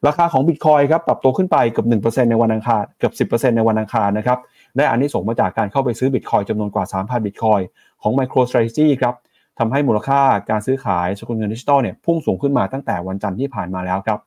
[0.07, 4.39] ราคาของ Bitcoin ครับปรับตัวขึ้นไปเกือบ 1%ในวันอังคารเกือบ10%ในวันอังคารนะครับ
[4.75, 7.63] ได้อันนี้ส่งมาจากการเข้าไปซื้อ Bitcoin จำนวนกว่า 3,000 Bitcoin
[8.01, 9.15] ของ MicroStrategy ครับ
[9.59, 14.19] ทำให้มูลค่าการซื้อขายสกุลเงินดิจิตอลเนี่ยพุ่งสูงขึ้นมาตั้งแต่วันจันทร์ที่ผ่านมาแล้วครับ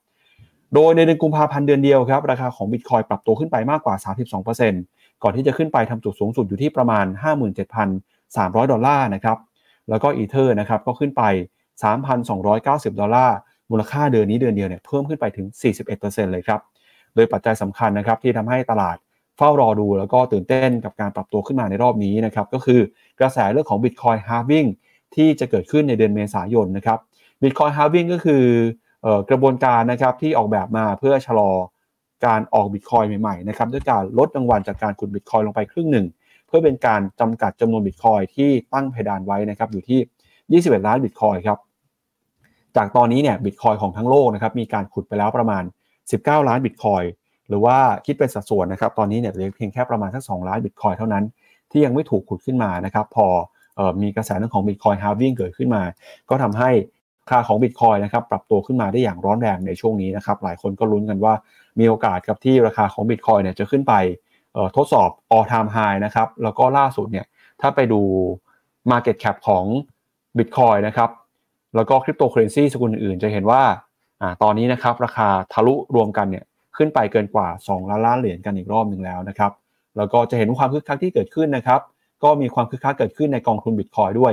[0.75, 3.95] โดยในเดือนกุมภาพันธ์เดือนเดียวครับราคาของ Bitcoin ปรับตัวขึ้นไปมากกว่า
[4.59, 7.07] 32%ก่อนที่จะขึ้นไปทำจุดสูงสุดอยู่ที่ประมาณ
[7.89, 9.37] 57,300 ดอลลาร์นะครับ
[9.91, 11.23] แล้วก็อีเทอร์นะครับก็ขึ้นไป
[11.93, 13.37] 3,290 ดอลลาร์
[13.71, 15.47] มูลค่าเดือนนี้เดือนเดียวเนี่ยเพิ่มขึ้นไปถึง
[15.89, 16.61] 41%เลยครับ
[17.15, 18.97] โดยปัจจัยสำคัญนะครับที่ทำให้ตลาด
[19.37, 22.81] เฝ้ารอดูแล้วก็ตื่นเต้นกับการปรับตัวขึ้นมาในรอบนี้นะครับก็คือ
[23.21, 24.69] กระแสเรื่องของ Bitcoin halving
[25.15, 26.99] ที่จะเกิดขึ้นในเดือนเมษายนนะครับ
[27.43, 28.45] Bitcoin halving ก็คือ
[29.31, 31.51] กระบวนการนะครับที่ออกแบบมาเพื่อชะลอ
[32.27, 36.07] การออกบิตคอยใหม่ๆนะครับด้วยการลดรางวัลจากการขุดบิตคอยลงไปครึ่งหนึ่ง
[36.49, 41.59] เพื่อเป็นการจำกัดจำนวนบิตคอยที่ตั้งเพดานไว้นะครับอยู่ที่ 21 ล้านบิตคอยครับ
[42.77, 45.63] จากตอนนี้เนี่ยบิตคอยของทั้งโลกนะครับมีการขุดไปแล้วประมาณ
[46.05, 47.03] 19 ล้านบิตคอย
[47.49, 51.25] หรือว่าคิดเป็นสัดส่วนนะครับตอนนี้เนี่ยเหลือเพียงแค่ประมาณสัก 2 ล้านบิตคอยเท่านั้น
[51.71, 53.27] ที่ยังไม่ถูกขุดขึ้นมานะครับพอ
[53.79, 55.83] อมีกระแสเรื่องของบิตคอยฮาวิ่งเกิดขึ้นมา
[56.31, 56.71] ก็ทำให้
[57.31, 61.35] ค่าของบิตคอยนะครับปรับตัวขึ้นมาได้อย่างร้อนแรงในช่วงนี้นะครับหลายคนก็ลุ้นกันว่า
[61.79, 63.95] มีโอกาสครับที่ราคาของบิตคอยเนี่ยจะขึ้นไป
[64.77, 67.27] ทดสอบ all time high นะครับแล้วก็ล่าสุดเนี่ย
[67.61, 68.01] ถ้าไปดู
[68.91, 69.65] market cap ของ
[70.37, 71.11] Bitcoin นะครับ
[71.75, 73.63] แล้วก็คริปโตเคอเรนซีสกุลอื่นจะเห็นว่า
[74.21, 76.45] อตอนนี้นะครับราคาทะลุรวมกันเนี่ย
[76.77, 79.53] ขึ้นไปเกินกว่า 2 ล้านล้านเหรียญกันอีกรอบหนึ่งแล้วนะครับ
[79.97, 81.81] แล้วก็จะเห็นความคึกคักที่เกิดขึ้นนะครับ
[82.25, 84.33] ก็มีความคึกคักเกิดขึ้นในกองทุน Bitcoin ด้วย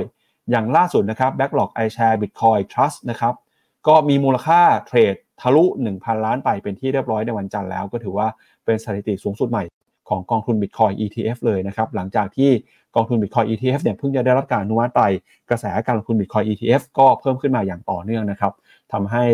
[0.50, 3.34] อย่างล่าสุดนะครับ Backlog iShare Bitcoin Trust นะครับ
[3.88, 5.64] ก็มีมูลค่าเทรดทะลุ
[5.96, 8.26] 1,000 ล้านไปเป็นที่เรียบร้อยในวันจันทร์แล้ว ก็ถือว่า
[8.64, 9.64] เป็นสถิติสูงสุดใหม่
[10.08, 12.50] ของกองทุน Bitcoin ETF เลยนะครับหลังจากที่
[12.94, 15.02] กองทุน Bitcoin ETF เนี่ยเพิ่งจะได้รับการอนุมัติไป
[15.50, 18.52] กระแสการลงทุน Bitcoin ETF ก็เพิ่มขึ้นมาอย่างต่อเนื่องนะครับ
[18.92, 19.24] ทำให้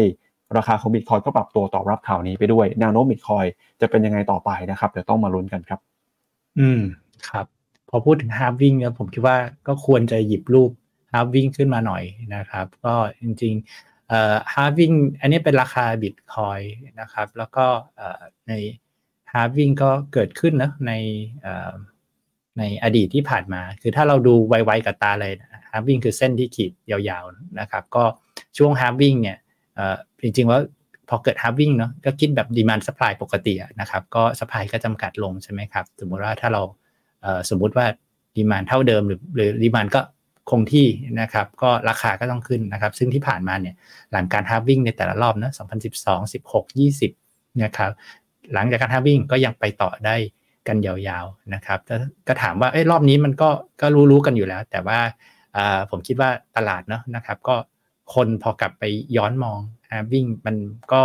[0.57, 3.47] ราคาของ Bitcoin ก็ปรับตัวตอบรับข่าวนี้ไปด้วยแนวโน้ม Bitcoin
[3.81, 5.81] จะเป็นยังไงต่อไปนะครับเดี๋ยวต้องมาลุ้นกันครับ
[6.59, 6.81] อืม
[7.29, 7.47] ครับ
[7.89, 10.71] พอพูดถึง halving เนี่ยผมคิดว่าก็ควรจะหยิบรูป
[11.13, 12.03] halving ขึ้นมาหน่อย
[12.35, 16.61] นะครับ ก็จริงๆเอ่อ halving อันนี้เป็นราคาบิตคอย
[17.01, 18.53] นะครับ แล้วก็เอ่อใน
[19.35, 20.93] halving ก็เกิดขึ้นนะใน
[22.59, 25.33] ในอดีตที่ผ่านมา คือถ้าเราดูไวๆกับตาเลย
[25.71, 28.05] halving คือเส้นที่ขีดยาวๆนะครับ ก็
[28.59, 29.39] ช่วง halving เนี่ย
[30.23, 30.61] จริงๆว่า
[31.09, 36.63] พอเกิด halving เนาะก็คิดแบบ demand supply ปกตินะครับ ก็ supply ก็จำกัดลงใช่ไหมครับ สมมุติว่าถ้าเรา
[37.51, 37.87] สมมุติว่า
[38.37, 40.01] demand เท่าเดิมหรือหรือ demand ก็
[40.51, 40.87] คงที่
[41.21, 43.75] นะครับ ก็ราคาก็ต้องขึ้นนะครับ ซึ่งที่ผ่านมาเนี่ย
[44.13, 45.53] หลังการ halving ในแต่ละรอบนะ
[45.93, 46.65] 2012 16
[47.11, 47.91] 20นะครับ
[48.55, 50.17] หลังจากการ halving ก็ยังไปต่อได้
[50.69, 51.79] กันยาวๆนะครับ
[52.29, 53.51] ก็ถามว่าเอ้รอบนี้มันก็
[53.81, 54.99] ก็รู้ๆกันอยู่แล้ว แต่ว่า
[55.91, 57.57] ผมคิดว่าตลาดเนาะนะครับ ก็
[58.15, 58.85] คนพอกลับไป
[59.17, 59.59] ย้อนมอง
[59.91, 60.57] halving มัน
[60.93, 61.03] ก็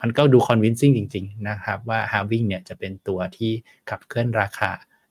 [0.00, 3.50] มันก็ดู convincing จริง ๆ นะครับ ว่า halving เนี่ยจะเป็นตัวที่
[3.90, 4.70] ขับเคลื่อนราคา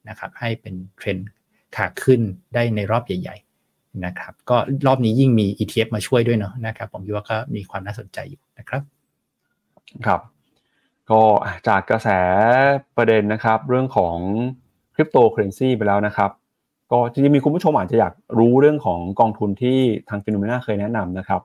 [0.10, 1.30] นะครับให้เป็นเทรนด์
[1.76, 2.22] ขาขึ้น
[2.54, 3.38] ได้ในรอบใหญ่
[3.70, 4.58] ๆนะครับ ก็
[4.88, 8.82] รอบนี้ยิ่งมี ETF มาช่วยด้วยเนาะนะครับ ผมคิดว่าก็มีความน่าสนใจอยู่นะครับ
[10.06, 10.22] ครับ
[11.12, 11.24] ก็
[11.68, 12.10] จากกระแส
[12.98, 14.18] ประเด็นนะครับ เรื่องของ
[14.96, 16.32] คริปโตเคอร์เรนซีไปแล้วนะครับ
[16.92, 19.78] ก็จริงๆมีคุณผู้ชมอาจจะอยากรู้เรื่องของกองทุนที่
[20.10, 21.42] ทาง Finnomena เคยแนะนำนะครับ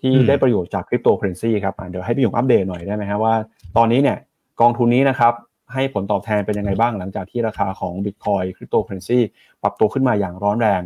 [0.00, 3.34] ที่ได้ประโยชน์จากคริปโตเคอร์เรนซีครับเดี๋ยวให้พี่หยงอัปเดตหน่อยได้ไหมครับว่า
[3.76, 4.18] ตอนนี้เนี่ย
[4.60, 5.32] กองทุนนี้นะครับ
[5.72, 9.18] ให้ผลตอบแทนเป็นยังไงบ้างหลังจากที่ราคาของ Bitcoin คริปโตเคอเรนซี
[9.62, 10.82] ปรับตัวขึ้นมาอย่างร้อนแรง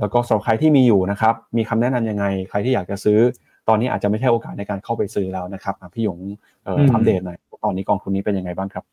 [0.00, 3.18] แล้วก็สำหรับใครที่มีอยู่นะครับ มีคำแนะนํำยังไง ใครที่อยากจะซื้อ
[3.68, 6.18] ตอนนี้อาจจะไม่ใช่โอกาสในการเข้าไปซื้อแล้วนะครับพี่หยง
[6.66, 8.84] อัปเดตหน่อยตอนนี้กองทุนนี้เป็นยังไงบ้างครับ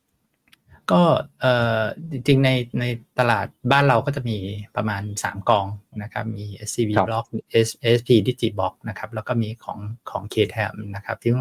[0.92, 1.04] ก็
[1.42, 1.80] เอ่อ
[2.12, 2.86] จริงๆในใน
[3.20, 4.38] ตลาดบ้านเราก็จะมี
[4.76, 5.66] ประมาณ 3 กอง
[6.04, 7.26] นะครับ มี SCB Block
[7.68, 9.80] SP Digiblock นะครับแล้วก็มีของ
[10.10, 11.32] ของ KTM นะครับที่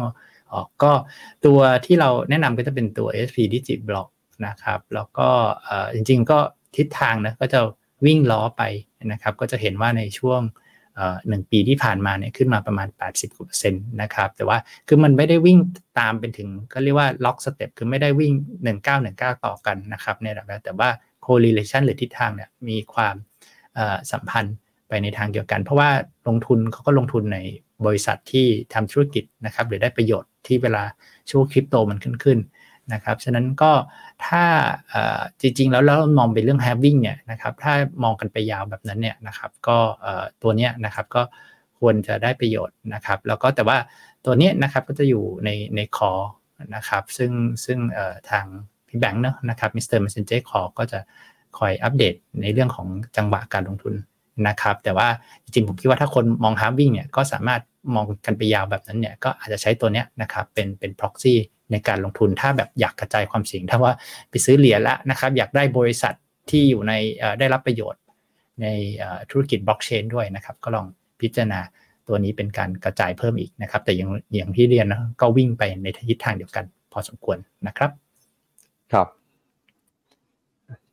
[0.53, 0.91] ออกก็
[1.45, 4.07] ตัวที่เราแนะนำก็จะเป็นตัว SP Digiblock
[4.47, 5.29] นะครับแล้วก็
[5.63, 6.39] เอ่อจริงๆก็
[6.77, 7.59] ทิศทางนะก็จะ
[8.05, 8.63] วิ่งล้อไป
[9.11, 10.41] นะครับ ก็จะเห็นว่าในช่วง
[11.27, 12.87] หนึ่งปีที่ผ่านมาเนี่ยขึ้นมาประมาณ
[13.29, 14.57] 80%นะครับแต่ว่า
[14.87, 15.57] คือมันไม่ได้วิ่ง
[15.99, 18.33] ตามเป็นถึงก็เรียกว่าล็อกสเต็ปคือไม่ได้วิ่ง
[18.87, 20.89] 1919 ต่อกันนะครับในระดับแต่ว่า
[21.25, 23.15] correlation หรือทิศทางเนี่ยมีความ
[24.11, 24.55] สัมพันธ์
[24.87, 25.89] ไปในทางเดียวกัน เพราะว่า
[26.27, 27.39] ลงทุนเขาก็ลงทุนใน
[27.85, 30.83] บริษัทที่ทำธุรกิจนะครับหรือได้ประโยชน์ที่เวลา
[31.29, 32.39] ช่วงคริปโตมันขึ้นขึ้น
[32.93, 33.71] นะครับ ฉะนั้นก็
[34.25, 34.43] ถ้า
[35.41, 37.73] จริงๆ แล้วเรามองเป็นเรื่อง halving เนี่ยนะครับ ถ้า
[38.03, 39.77] มองกันไปยาวแบบนั้นเนี่ยนะครับก็
[40.43, 41.21] ตัวเนี้ยนะครับก็
[41.79, 43.77] ควรจะได้ประโยชน์นะครับ แล้วก็แต่ว่า
[44.25, 46.11] ตัวนี้นะครับก็จะอยู่ในใน Call
[46.75, 47.31] นะครับ ซึ่ง
[47.65, 47.79] ซึ่ง
[48.29, 48.45] ทาง
[48.87, 49.99] พี่แบงค์เนาะนะครับ Mr.
[49.99, 50.99] Messenger Call ก็จะ
[51.57, 53.93] คอยอัปเดตในเรื่องของจังหวะการลงทุน
[54.47, 55.07] นะครับ แต่ว่า
[55.43, 57.61] จริงๆผมคิดว่าถ้าคนมอง having เนี่ยก็สามารถ
[57.95, 61.35] มองกันไปยาวแบบนั้นเนี่ยก็อาจจะใช้ตัวเนี้ยนะครับเป็นเป็น proxy
[61.71, 63.93] ในการลงทุนถ้าแบบอยากกระจายความเสี่ยงถ้าว่า
[64.29, 66.13] ไปซื้อเหรียญละนะครับอยากได้บริษัท
[66.49, 66.93] ที่อยู่ใน
[67.39, 68.01] ได้รับประโยชน์
[68.61, 68.67] ใน
[69.31, 70.85] ธุรกิจบล็อกเชนด้วยนะครับ ก็ลอง
[71.21, 71.59] พิจารณา
[72.07, 77.91] ตัวนี้เป็นการกระจายเพิ่มอีกนะครับ แต่อย่างอย่างที่เรียนนะก็วิ่งไปในทิศทางเดียวกัน พอสมควรนะครับ
[78.93, 79.07] ครับ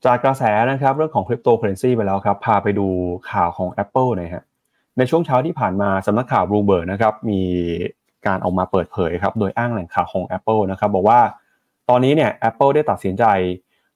[0.04, 2.86] จากกระแสนะครับเรื่องของคริปโตเคอร์เรนซีไปแล้วครับ พาไปดู
[3.30, 4.44] ข่าวของ Apple หน่อยฮะ
[4.98, 7.40] ในช่วงเช้าที่ผ่านมาสำนักข่าวบลูเบิร์กนะครับ มี
[8.26, 11.20] การออกมาเปิดเผยครับโดยอ้างแหล่งข่าวของ Apple นะครับบอกว่า
[11.88, 13.24] ตอนนี้เนี่ย Apple ได้ตัดสินใจ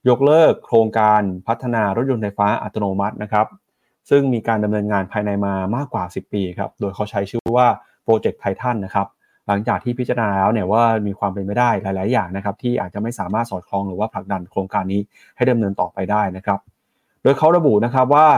[0.08, 3.46] ยกเลิกโครงการพัฒนารถยนต์ไฟฟ้าอัตโนมัตินะครับ
[4.10, 7.66] ซึ่งมีการดำเนินงานภายในมามากกว่า 10 ปีครับโดยเขาใช้ชื่อว่า
[8.04, 9.06] โปรเจกต์ไททันนะครับ
[9.46, 15.00] หลังจากที่พิจารณาแล้วเนี่ยว่ามีความเป็นไปได้หลาย ๆ อย่างนะครับที่อาจจะไม่สามารถสอดคล้องหรือว่าผลักดันโครงการนี้
[15.36, 16.58] ให้ดำเนินต่อไปได้นะครับ
[17.22, 18.28] โดยเขาระบุนะครับว่า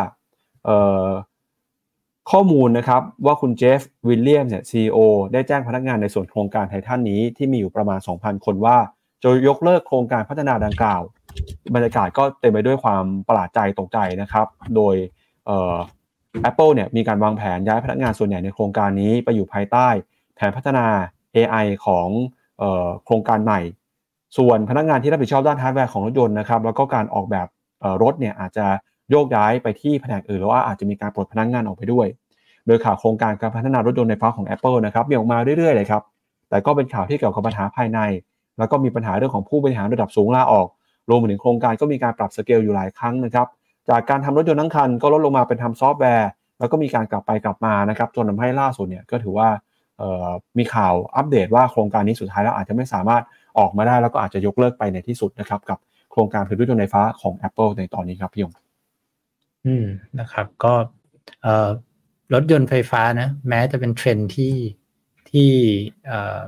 [2.31, 4.99] ข้อมูลนะครับว่าคุณเจฟฟ์วิลเลียมเนี่ยซีอ
[5.33, 8.77] ได้แจ้งพนักงานในส่วนโครงการไททันนี้ที่มีอยู่ประมาณ 2,000 คนว่า
[9.23, 11.03] จะยกเลิกโครงการพัฒนาดังกล่าว
[11.75, 14.47] บรรยากาศก็เต็มไปด้วยความประหลาดใจตกใจนะครับ
[14.77, 14.95] โดย
[15.47, 15.77] เอ่อ
[16.51, 19.89] Apple เนี่ยมีการวางแผนย้ายพนักงานส่วนใหญ่ในโครงการนี้ไปอยู่ภายใต้
[20.37, 20.87] แผนพัฒนา
[21.37, 22.09] AI ของ
[22.63, 23.61] ออโครงการใหม่
[24.39, 27.49] ส่วนพนักงานที่รับผิดชอบด้านฮาร์ดแวร์ของรถยนต์นะครับแล้วก็การออกแบบ
[28.03, 28.67] รถเนี่ยอาจจะ
[29.11, 32.07] โยกย้ายไปที่แผนกอื่นหรือว่าอาจจะมีการปลดพนักงานออกไปด้วย
[32.67, 36.03] โดยข่าวโครงการการพัฒนารถยนต์ไฟฟ้าของ Apple นะครับมีออกมาเรื่อยๆเลยครับ
[36.49, 38.01] แต่ก็เป็นข่าวที่เกี่ยวกับปัญหาภายใน
[38.59, 40.67] แล้วก็มีปัญหาเรื่องของผู้บริหารระดับสูงลาออก
[41.11, 43.47] รวมถึงโครงการก็มีการปรับสเกลอยู่หลายครั้งนะครับ
[43.89, 49.49] จากการทำรถยนต์ทั้งคันก็ลดลงมาเป็นทำซอฟต์แวร์ แล้วก็มีการกลับไปกลับมานะครับจนทำให้ล่าสุดเนี่ยก็ถือว่า
[50.59, 53.23] มีข่าวอัปเดตว่าโครงการนี้สุดท้ายแล้วอาจจะไม่สามารถ
[53.59, 55.79] ออกมาได้แล้วก็อาจจะยกเลิกไปในที่สุดนะครับกับ
[56.13, 58.53] โครงการผลิตรถยนต์ไฟฟ้าของ Apple ในตอนนี้ครับพี่ยง
[59.67, 59.87] อืม
[60.21, 60.75] นะครับ ก็
[61.43, 61.71] เอ่อ
[62.35, 64.55] รถยนต์ไฟฟ้านะ แม้จะเป็นเทรนด์ที่
[65.31, 65.51] ที่
[66.07, 66.41] เอ่อ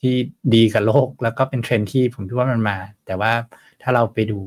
[0.00, 0.14] ที่
[0.54, 3.32] ดีกับโลก แล้วก็เป็นเทรนที่ผมคิดว่ามันมา แต่ว่า
[3.82, 4.40] ถ้าเราไปดู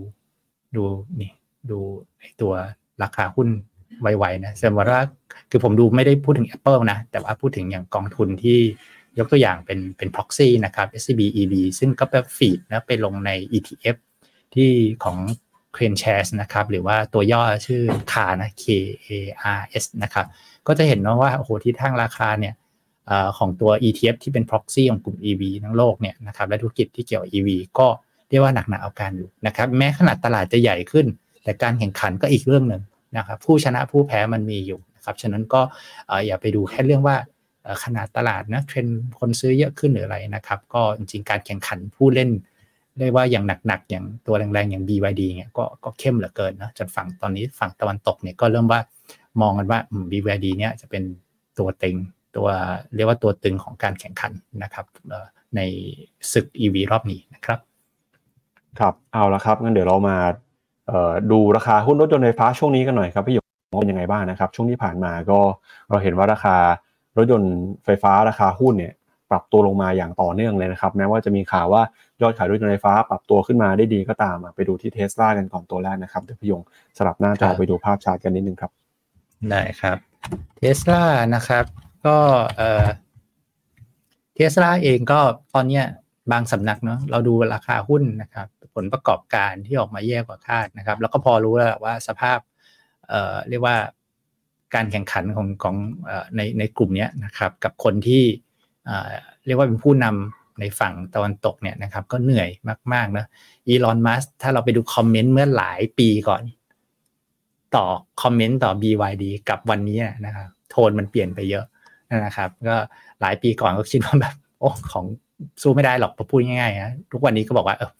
[0.75, 0.83] ดู
[1.21, 1.31] นี่
[1.71, 1.79] ดู
[2.41, 2.53] ตัว
[3.03, 3.49] ราคาหุ้น
[4.01, 5.01] ไวๆนะสมมติว่า
[5.49, 8.59] คือผมดูไม่ได้พูดถึง Apple นะ แต่ว่าพูดถึงอย่างกองทุนที่
[9.19, 13.97] ยกตัวอย่างเป็นเป็น proxy นะครับ SCB EB ซึ่งก็ไปฟีดนะไปลงใน ETF
[14.55, 14.71] ที่
[15.03, 15.17] ของ
[15.75, 18.63] c r a n Shares นะครับหรือว่าตัวย่อชื่อ k a นะ K
[19.07, 19.09] A
[19.59, 20.25] R S นะครับ
[20.67, 22.53] ก็จะเห็นว่าโอ้โหที่ทางราคาเนี่ย
[23.37, 27.49] ของตัว ETF ที่เป็น proxy ของกลุ่ม EV ทั้งโลกเนี่ยนะครับและธุรกิจที่เกี่ยว EV
[27.79, 27.87] ก็
[28.29, 31.05] เรียกว่าหนักหนาเอาการอยู่นะครับแม้ขนาดตลาดจะใหญ่ขึ้น
[31.43, 32.81] แต่การแข่งขันก็อีกเรื่องหนึ่ง
[33.17, 35.61] นะครับผู้ชนะผู้แพ้มันมีอยู่นะครับฉะนั้นก็
[36.25, 37.15] อย่าไปดูแค่เรื่องว่า
[37.83, 38.87] ขนาดตลาดนะเทรน
[39.19, 42.29] คนซื้อเยอะขึ้นหรืออะไรนะครับ ก็จริงๆการแข่งขันผู้เล่น
[42.99, 48.79] เรียกว่าอย่างหนักๆ อย่างตัวแรงๆ อย่าง BYD เนี่ยก็ก็เข้มเหลือเกินนะจนฝั่งตอนนี้ฝั่งตะวันตกเนี่ยก็เริ่มว่า
[49.41, 49.79] มองกันว่า
[50.11, 51.03] BYD เนี่ยจะเป็น
[51.59, 51.95] ตัวเต็ง
[52.35, 52.47] ตัว
[52.95, 54.31] เรียกว่าตัวตึงของการแข่งขัน
[54.63, 54.85] นะครับ
[55.55, 55.61] ใน
[56.33, 57.59] ศึก EV รอบนี้นะครับ
[58.79, 60.17] ครับเอาละครับงั้นเดี๋ยวเรามา
[61.31, 63.45] ดูราคาหุ้นรถยนต์ไฟฟ้าช่วงนี้กันหน่อยครับพี่หยก
[63.79, 65.39] เป็นยังไงบ้างนะครับ ช่วงที่ผ่านมาก็
[65.89, 66.55] เราเห็นว่าราคา
[67.17, 68.93] รถยนต์ไฟฟ้าราคาหุ้นเนี่ย
[69.31, 71.81] ปรับตัวลงมาอย่างต่อเนื่องเลยนะครับ แม้ว่าจะมีข่าวว่า
[72.21, 76.61] ยอดขายรถยนต์ไฟฟ้า ปรับตัวขึ้นมาได้ดีก็ตามไปดูที่เทสลากันก่อนตัวแรกนะครับเดี๋ยวพี่ยง
[76.97, 78.71] สลับหน้าจอไปดูภาพชาร์ตกันนิดนึงครับ
[79.49, 79.97] ได้ครับ
[80.57, 81.03] เทสลา
[81.35, 81.65] นะครับ
[82.05, 82.17] ก็
[82.57, 82.85] เอ่อ
[84.35, 85.19] เทสลาเองก็
[85.53, 85.85] ตอนเนี้ย
[86.31, 92.39] บางสำนักเนาะเราดูราคาหุ้นนะครับ ผลประกอบการที่ออกมาแย่กว่าคาดนะครับ แล้วก็พอรู้แล้วว่าสภาพ
[93.09, 93.77] เอ่อเรียกว่า
[94.75, 95.75] การแข่งขันของของ
[96.35, 98.23] ในในกลุ่มนี้นะครับ กับคนที่
[99.45, 102.49] เรียกว่าเป็นผู้นำในฝั่งตะวันตกเนี่ยนะครับก็เหนื่อย
[102.93, 103.25] มากๆนะ
[103.67, 106.43] อีลอนมัสถ้าเราไปดูคอมเมนต์เมื่อหลายปีก่อน
[107.75, 107.85] ต่อ
[108.21, 111.65] คอมเมนต์ต่อ BYD กับวันนี้นะครับโทนมันเปลี่ยนไปเยอะ
[112.25, 112.77] นะครับ ก็
[113.21, 115.05] หลายปีก่อนก็คิดว่าแบบโอ้ของ
[115.61, 117.91] สู้ไม่ได้หรอกพอพูดง่ายๆนะทุกวันนี้ก็บอกว่าเออ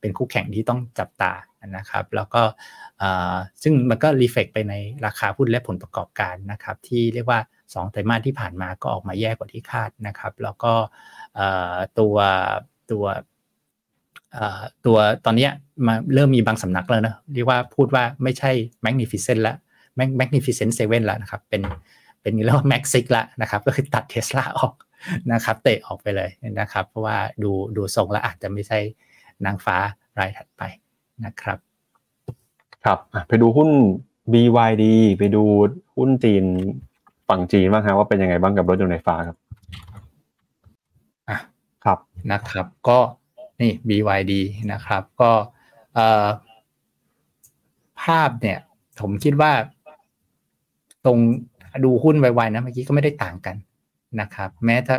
[0.00, 1.32] เป็นคู่แข่งที่ต้องจับตา
[1.76, 2.42] นะครับ แล้วก็
[3.62, 4.74] ซึ่งมันก็รีเฟกไปใน
[5.06, 7.40] ราคาหุ้นและผลประกอบการนะครับ ที่เรียกว่า
[7.74, 10.72] 2ไตรมาสที่ผ่านมาก็ออกมาแย่กว่าที่คาดนะครับ แล้วก็
[11.98, 12.16] ตัว
[12.90, 13.04] ตัว
[14.86, 15.48] ตัวตอนนี้
[15.86, 18.50] มาเริ่มมีบางสำนักแล้วนะเรียกว่าพูดว่าไม่ใช่
[18.84, 19.54] magnificent ละ
[20.20, 21.62] magnificent seven แล้วนะครับ เป็น
[22.22, 24.74] เป็นเรียกว่า max six ละนะครับ ก็คือตัดเทสลาออก
[25.32, 28.78] นะครับเตะออกไปเลยนะครับ เพราะว่าดูดูทรงแล้วอาจจะไม่ใช่
[29.44, 29.76] นางฟ้า
[30.18, 30.62] รายถัดไป
[31.24, 31.58] นะครับ
[32.84, 32.98] ครับ
[33.28, 33.70] ไปดูหุ้น
[34.32, 34.84] BYD
[35.18, 35.42] ไปดู
[35.96, 36.44] หุ้นจีน
[37.28, 39.36] ฝั่งจีนบ้างครับว่าเป็นยังไงบ้างกับรถยนต์ไฟฟ้าครับ
[41.28, 41.38] อะ
[41.84, 41.98] ครับ
[42.32, 42.98] นะครับ ก็
[43.60, 44.32] นี่ BYD
[44.72, 45.30] นะครับ ก็
[45.94, 46.26] เอ่อ
[48.02, 48.58] ภาพเนี่ย
[49.00, 49.52] ผมคิดว่า
[51.04, 51.18] ตรง
[51.84, 53.56] ดูหุ้นไวๆนะเมื่อกี้ก็ไม่ได้ต่างกัน
[54.20, 54.96] นะครับ แม้ถ้า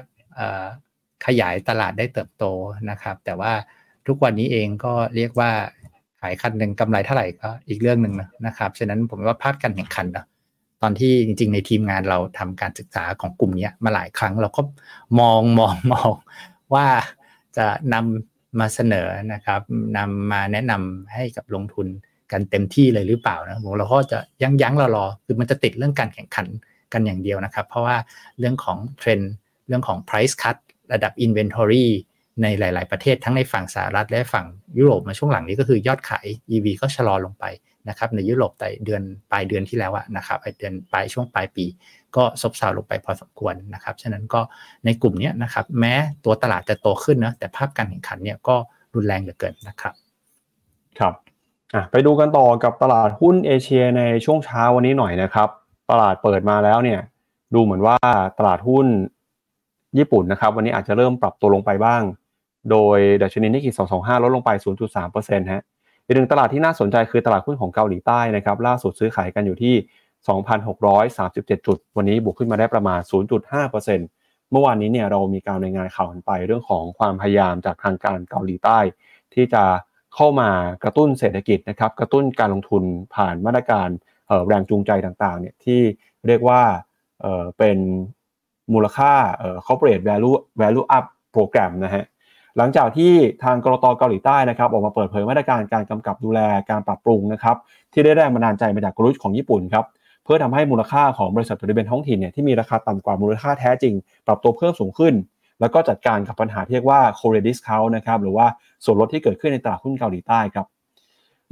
[1.25, 2.45] ขยายตลาดได้เติบโต
[2.89, 3.53] นะครับ แต่ว่า
[4.07, 5.51] ทุกวันนี้เองก็เรียกว่า
[6.21, 8.13] ขายคันหนึ่งกำไรเท่าไหร่ก็อีกเรื่องหนึ่ง
[8.45, 10.25] นะครับ ฉะนั้นผมว่าภาพการแข่งขันนะ
[10.81, 14.61] ตอนที่จริง ๆ ในทีมงานเราทำการศึกษาของกลุ่มนี้มาหลายครั้งเราก็
[15.19, 16.11] มองมองมอง
[16.73, 16.87] ว่า
[17.57, 19.61] จะนำมาเสนอนะครับ
[19.97, 21.87] นำมาแนะนำให้กับลงทุน
[22.31, 26.47] กันเต็มที่เลยหรือเปล่านะผมเราก็จะยั้งยั้งรอรอคือมันจะติดเรื่องการแข่งขัน
[26.93, 27.97] กันอย่างเดียวนะครับ เพราะว่า
[28.39, 29.33] เรื่องของเทรนด์
[29.67, 30.57] เรื่องของ price cut
[30.93, 31.85] ระดับ inventory
[32.41, 34.45] ในหลาย ๆ ประเทศทั้งในฝั่งสหรัฐและฝั่ง
[34.77, 37.45] ยุโรปมาช่วงหลังนี้ก็คือยอดขาย EV ก็ชะลอลงไป
[37.89, 41.65] นะครับในยุโรปแต่เดือนปลายเดือนที่แล้วนะครับไอเดือนปลายช่วงปลายปี
[42.15, 44.41] ก็ซบเซาลงไปพอสมควรนะครับฉะนั้นก็
[44.85, 45.93] ในกลุ่มนี้นะครับแม้
[46.25, 48.55] ตัวตลาดจะโตขึ้นนะแต่ภาพการแข่งขันเนี่ยก็
[48.95, 49.93] รุนแรงเหลือเกินนะครับ
[50.99, 51.13] ครับ
[51.91, 55.49] ไปดูกันต่อกับตลาดหุ้นเอเชียในช่วงเช้าวันนี้หน่อยนะครับ
[55.91, 56.99] ตลาดเปิดมาแล้วเนี่ย
[57.53, 57.97] ดูเหมือนว่า
[58.37, 58.87] ตลาดหุ้น
[59.97, 62.01] ญี่ปุ่นนะครับ วันนี้อาจจะเริ่มปรับตัวลงไปบ้าง
[62.71, 64.49] โดยดัชนีนิกเกิ225 ลดลงไป
[64.99, 65.63] 0.3%ฮะ
[66.07, 69.75] อีกหนึ่งตลาดที่น่าสนใจคือตลาดหุ้นของเกาหลีใต้นะครับล่าสุดซื้อขายกันอยู่ที่
[70.75, 72.99] 2,637 จุด วันนี้บวกขึ้นมาได้ประมาณ
[73.55, 78.79] 0.5%เมื่อวานนี้เนี่ยเรามีการรายงานข่าวกันไปเรื่องของความพยายามจากทางการเกาหลีใต้
[79.33, 79.63] ที่จะ
[80.15, 80.49] เข้ามา
[80.83, 82.83] กระตุ้นเศรษฐกิจนะครับกระตุ้นการลงทุน
[83.15, 83.89] ผ่านมาตรการ
[84.47, 85.81] แรงจูงใจต่างๆเนี่ยที่
[86.27, 86.61] เรียกว่า
[87.57, 87.77] เป็น
[88.73, 89.13] มูลค่า
[89.65, 91.05] corporate value value up
[91.35, 92.05] program นะฮะ
[92.57, 93.11] หลังจากที่
[93.43, 96.39] ทางกรตเกาหลีใต้นะครับออกมาเปิดเผยมาตรการการกำกับดูแล
[96.69, 97.55] การปรับปรุงนะครับ
[97.93, 99.85] ที่ได้แรงบันดาลใจมาจากกรุชของญี่ปุ่นครับ
[100.23, 103.93] เพื่อทำให้มูลค่าของบริษัทจดทะเบียนท้องถิ่นเนี่ยที่มีราคาต่ำกว่ามูลค่าแท้จริง
[104.27, 105.13] ปรับตัวเพิ่มสูงขึ้น
[105.59, 108.47] แล้วก็จัดการกับปัญหาที่เรียกว่า Korea discount นะครับหรือว่า
[108.85, 110.65] ส่วนลดที่เกิดขึ้นในตลาดหุ้นเกาหลีใต้ครับ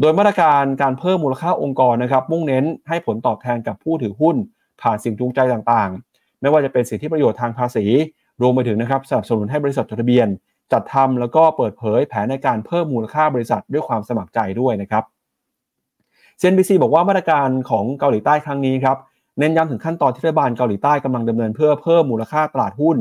[0.01, 4.35] โดยมาตรการการเพิ่มมูลค่าองค์กรนะครับมุ่งเน้นให้ผลตอบแทนกับผู้ถือหุ้น
[4.81, 7.85] ผ่านสิ่งจูงใจต่างๆ ไม่ว่าจะเป็นสิทธิประโยชน์ทางภาษี
[8.41, 10.27] รวมไปถึงนะครับสนับสนุนให้บริษัทจดทะเบียน
[10.73, 15.03] จัดทำแล้วก็เปิดเผยแผนในการเพิ่มมูลค่าบริษัทด้วยความสมัครใจด้วยนะครับ
[16.39, 18.97] CNBC บอกว่ามาตรการของเกาหลีใต้ครั้งนี้ครับ
[19.39, 22.97] เน้นย้ำถึงขั้นตอนที่รัฐบาลเกาหลีใต้กำลังดำเนินเพื่อเพิ่มมูลค่าตลาดหุ้น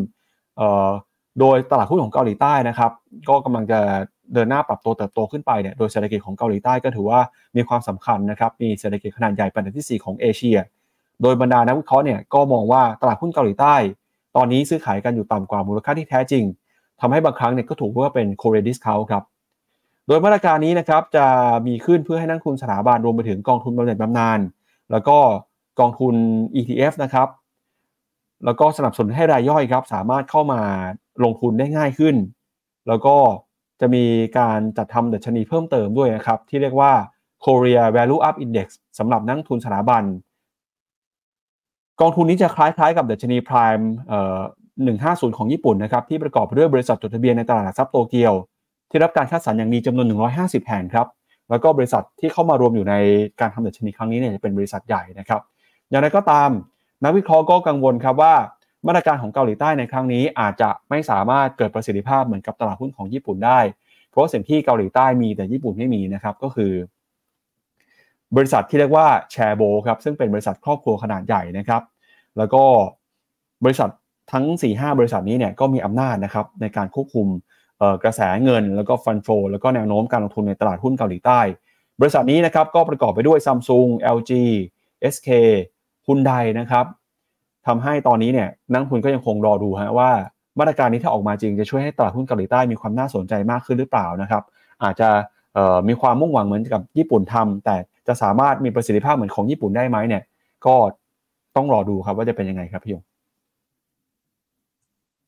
[1.41, 2.91] โดยตลาดหุ้นของเกาหลีใต้นะครับ
[3.29, 3.81] ก็กำลังจะ
[4.35, 7.21] เดินหน้าปรับตัวเติบโตขึ้นไปเนี่ยโดยเศรษฐกิจของเกาหลีใต้ก็ถือว่า
[7.57, 10.59] มีความสำคัญนะครับมีเศรษฐกิจขนาดใหญ่เป็นอันดับที่ 4 ของเอเชีย
[11.23, 13.75] โดยบรรดานักวิเคราะห์เนี่ยก็มองว่าตลาดหุ้นเกาหลีใต้
[14.37, 16.45] ตอนนี้ซื้อขายกันอยู่ต่ำกว่ามูลค่าที่แท้จริง
[17.01, 19.25] ทำให้บางครั้งเนี่ยก็ถูกว่าเป็นโคเรดิสคาครับ
[20.07, 21.27] โดยมาตรการนี้นะครับจะ
[21.67, 24.39] มีขึ้นเพื่อให้นักทุนสถาบันรวมไปถึงกองทุนบำเหน็จบำนาญ
[24.91, 25.19] แล้วก็
[25.81, 26.15] กองทุน
[26.57, 27.29] ETF นะครับ
[28.45, 30.61] แล้วก็สนับสนุนให้รายย่อยครับ สามารถเข้ามา
[31.25, 32.17] ลงทุนได้ง่ายขึ้น
[32.89, 33.17] แล้วก็
[33.81, 34.05] จะมี
[34.39, 36.93] การจัดทำดัชนีเพิ่มเติมด้วยนะครับ ที่เรียกว่า
[37.45, 38.69] Korea Value Up Index
[38.99, 40.03] สำหรับนักทุนสถาบัน
[42.01, 44.41] กองทุนนี้จะคล้ายๆกับดัชนี Prime อ่อ
[44.83, 48.33] 150 ของญี่ปุ่นนะครับที่ประกอบด้วยบริษัทจดทะเบียนในตลาดหลักทรัพย์โตเกียว
[48.91, 50.07] ที่รับการคัดสรรอย่างดีจำนวน
[50.37, 51.07] 150 แห่งครับ
[51.51, 52.95] แล้วก็บริษัทที่เข้ามารวมอยู่ใน
[53.41, 55.41] การทำดัชนีครั้งนี้เนี่ยจะเป็นบริษัทใหญ่นะครับ
[55.91, 56.51] อย่างไรก็ตาม
[57.05, 58.35] นักวิเคราะห์ก็กังวลครับว่า
[58.87, 63.61] มาตรการของเกาหลีใต้ในครั้งนี้อาจจะไม่สามารถเกิดประสิทธิภาพเหมือนกับตลาดหุ้นของญี่ปุ่นได้
[64.11, 66.73] เพราะสิ่งที่เกาหลีใต้มีแต่ญี่ปุ่นไม่มีนะครับก็คือ
[68.37, 71.83] บริษัทที่เรียกว่าแชโบครับซึ่งเป็นบริษัทครอบครัวขนาดใหญ่นะครับ
[72.39, 72.63] แล้วก็
[73.65, 73.91] บริษัท
[74.35, 77.27] ทั้ง 4-5 บริษัทนี้เนี่ยก็มีอำนาจนะครับในการควบคุม
[78.05, 81.41] กระแสเงิน แล้วก็ฟันโฟแล้วก็แนวโน้มการลงทุนในตลาดหุ้นเกาหลีใต้
[82.01, 84.33] บริษัทนี้นะครับก็ประกอบไปด้วย Samsung LG
[85.15, 85.29] SK
[86.07, 86.87] ฮุนไดนะครับ
[87.67, 90.11] ทำให้ตอนนี้เนี่ยนักทุนก็ยังคงรอดูฮะว่า
[90.59, 94.43] มาตรการนี้ถ้าออกมาจริงจะช่วยให้ตลาดหุ้นเกาหลีใต้มีความน่าสนใจมากขึ้นหรือเปล่านะครับ
[94.83, 95.09] อาจจะ
[95.89, 97.77] มีความมุ่งหวังเหมือนกับญี่ปุ่นทำแต่
[98.09, 100.23] จะสามารถมีประสิทธิภาพเหมือนของญี่ปุ่นได้ไหมเนี่ย
[100.67, 100.77] ก็
[101.57, 103.03] ต้องรอดูครับว่าจะเป็นยังไงครับพี่ยง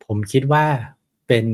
[0.08, 0.64] ผมคิดว่า
[1.28, 1.44] เป็น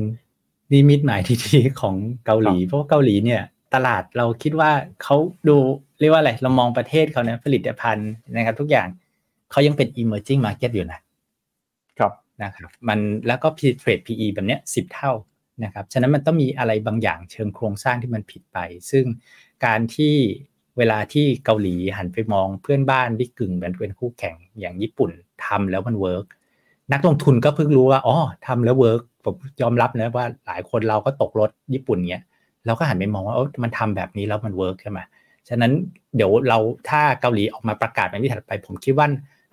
[0.73, 1.95] นิมิตหมายที่ดีของ
[2.25, 3.41] เกาหลี เพราะเกาหลีเนี่ย
[3.73, 4.71] ตลาดเราคิดว่า
[5.03, 5.15] เขา
[5.47, 5.55] ดู
[5.99, 8.87] เรียกว่าอะไร เรามองประเทศเขาเนี่ยผลิตภัณฑ์นะครับ ทุกอย่าง
[9.51, 10.99] เขายังเป็น emerging market อยู่นะ
[11.97, 13.47] ครับนะครับ มันแล้วก็
[13.81, 15.11] trade PE แบบเนี้ยสิบเท่า
[15.63, 18.57] นะครับ ฉะนั้นมันต้องมีอะไรบางอย่างเชิงโครงสร้างที่มันผิดไป
[18.91, 19.05] ซึ่ง
[19.65, 20.15] การที่
[20.77, 25.11] เวลาที่เกาหลีหันไปมองเพื่อนบ้านที่กึ่งเป็นคู่แข่งอย่างญี่ปุ่น
[25.45, 26.25] ทำแล้วมันเวิร์ก
[26.91, 28.15] นักลงทุนก็เพิ่งรู้ว่าอ๋อ
[28.47, 32.23] ทำแล้วเวิร์กผมยอมรับนะว่าหลายคนเราก็ตกรถญี่ปุ่นเนี้ย
[32.65, 34.99] เราก็หันไปมองว่ามันทำแบบนี้แล้วมันเวิร์กใช่ไหม
[35.49, 35.71] ฉะนั้น
[36.15, 36.59] เดี๋ยวเรา
[36.89, 39.07] ถ้าเกาหลีออกมาประกาศในที่ถัดไป ผมคิดว่า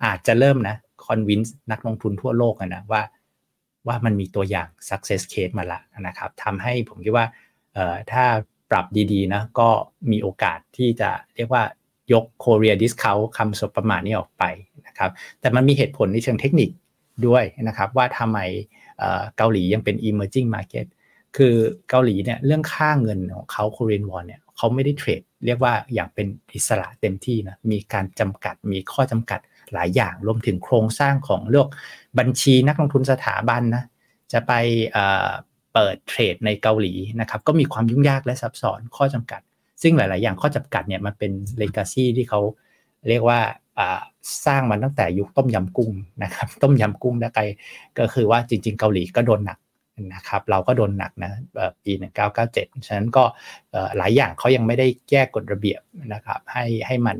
[0.05, 3.01] อาจจะเริ่มนะ convince นักลงทุนทั่วโลกนะว่า
[3.87, 7.25] ว่ามันมีตัวอย่าง success case มาละนะครับทำให้ผมคิดว่า
[8.11, 8.23] ถ้า
[8.71, 9.69] ปรับดีๆนะก็
[10.11, 11.63] มีโอกาสที่จะเรียกว่า
[12.13, 14.43] ยก Korea discount คำสบประมาทนี้ออกไป
[14.87, 16.69] นะครับแต่มันมีเหตุผลในเชิงเทคนิค
[17.27, 18.39] ด้วยนะครับว่าทำไม
[19.37, 20.87] เกาหลียังเป็น emerging market
[21.37, 21.55] คือ
[21.89, 29.39] เกาหลีเนี่ยเรื่องค่าเงินของเขา Korean won เนี่ยเขาไม่ได้เทรดเรียกว่าอย่างเป็นอิสระเต็มที่นะมีการจำกัดมีข้อจำกัด
[29.73, 31.69] หลายอย่างรวมถึงโครงสร้างของเรื่อง
[32.19, 33.83] บัญชีนักลงทุนสถาบันนะ
[34.33, 34.53] จะไป
[35.73, 39.41] เปิดเทรดในเกาหลีนะครับก็มีความยุ่งยากและซับซ้อนข้อจำกัด
[39.81, 42.39] ซึ่งหลาย ๆ อย่างข้อจำกัดเนี่ยมันเป็นเลกาซีที่เขา
[43.09, 43.39] เรียกว่า
[44.45, 45.91] สร้างมันตั้งแต่ยุคต้มยำกุ้ง
[46.23, 47.39] นะครับ ต้มยำกุ้งนะไก
[47.99, 49.59] ก็คือว่าจริง ๆ เกาหลีก็โดนหนัก
[50.15, 51.31] นะครับเราก็โดนหนักนะ
[51.83, 51.93] ปี
[52.39, 53.23] 1997 ฉะนั้นก็
[53.97, 55.81] หลายอย่างเขายังไม่ได้แก้กฎระเบียบ
[56.13, 57.17] นะครับให้ให้มัน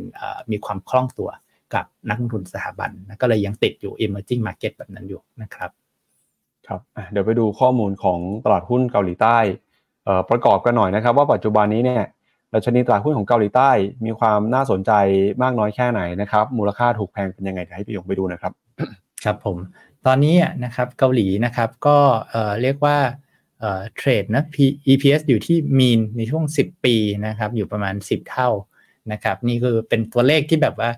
[0.52, 1.30] มีความคล่องตัว
[1.74, 5.72] กับนักลงทุนสถาบันนะก็เลยยังติดอยู่ emerging market แบบนั้นอยู่นะครับ
[6.68, 6.80] ครับ
[7.12, 9.38] เดี๋ยวไปดูข้อมูลของตลาดหุ้นเกาหลีใต้
[10.30, 12.04] ประกอบกันหน่อยนะครับ ว่าปัจจุบันนี้เนี่ย
[12.54, 13.72] ดัชนีตลาดหุ้นของเกาหลีใต้
[14.06, 14.92] มีความน่าสนใจ
[15.44, 18.52] มากน้อยแค่ไหนนะครับ มูลค่าถูกแพงเป็นยังไงให้พี่ยงไปดูนะครับ
[19.24, 19.58] ครับผม
[20.06, 21.98] ตอนนี้นะครับเกาหลีนะครับก็
[22.62, 22.98] เรียกว่า
[23.96, 24.44] เทรดนะ
[24.92, 26.96] EPS อยู่ที่มีนในช่วง 10 ปี
[27.28, 28.50] นะครับอยู่ประมาณ 10 เท่า
[29.12, 30.90] นะครับนี่คือเป็นตัวเลขที่แบบว่า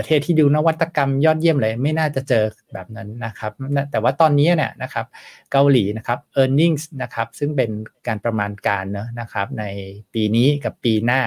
[0.00, 3.52] ประเทศที่ดูนวัตกรรมยอดเยี่ยมเลยไม่น่าจะเจอแบบนั้นนะครับ
[3.90, 5.06] แต่ว่าตอนนี้เนี่ยนะครับ
[5.52, 7.70] เกาหลีนะครับ e a r n i n g นะครับซึ่งเป็น
[8.06, 9.64] การประมาณการเนอะนะครับใน
[10.14, 11.20] ปีนี้กับปีหน้า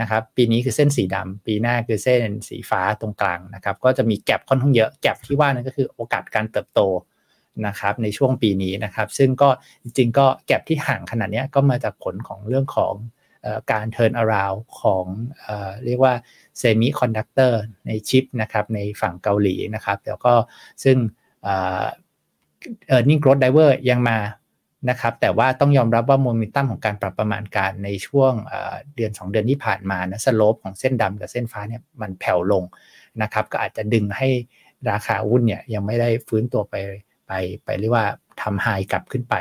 [0.00, 6.80] นะครับปีนี้คือเส้นสีดำปีหน้าคือเส้นสีฟ้าตรงกลางนะครับก็จะมีแก็บค่อนข้างเยอะแก็บที่ว่านั่นก็คือโอกาสการเติบโต
[7.66, 9.48] นะครับในช่วงปีนี้นะครับ ซึ่งก็
[9.82, 12.94] จริงๆก็แก็บที่ห่างขนาดนี้ก็มาจากผลของเรื่องของ
[13.72, 15.06] การ turn around ของ
[15.84, 16.14] เรียกว่า
[16.58, 20.32] เซมิคอนดักเตอร์ในชิปนะครับในฝั่งเกาหลีนะครับแล้วก็
[20.84, 20.96] ซึ่ง
[21.42, 24.18] earnings growth driver ยังมา
[24.90, 28.32] นะครับแต่ว่าต้องยอมรับว่าโมเมนตัมของการปรับประมาณการในช่วง
[28.96, 32.64] เดือน 2 เดือนที่ผ่านมานะ slope ของเส้นดำกับเส้นฟ้าเนี่ยมันแผ่วลง
[33.22, 34.28] นะครับก็อาจจะดึงให้
[34.90, 36.74] ราคาหุ้นเนี่ยยังไม่ได้ฟื้นตัวไป
[37.26, 37.32] ไป
[37.64, 38.06] ไปเรียกว่า
[38.42, 39.34] ทำ high กลับขึ้นไป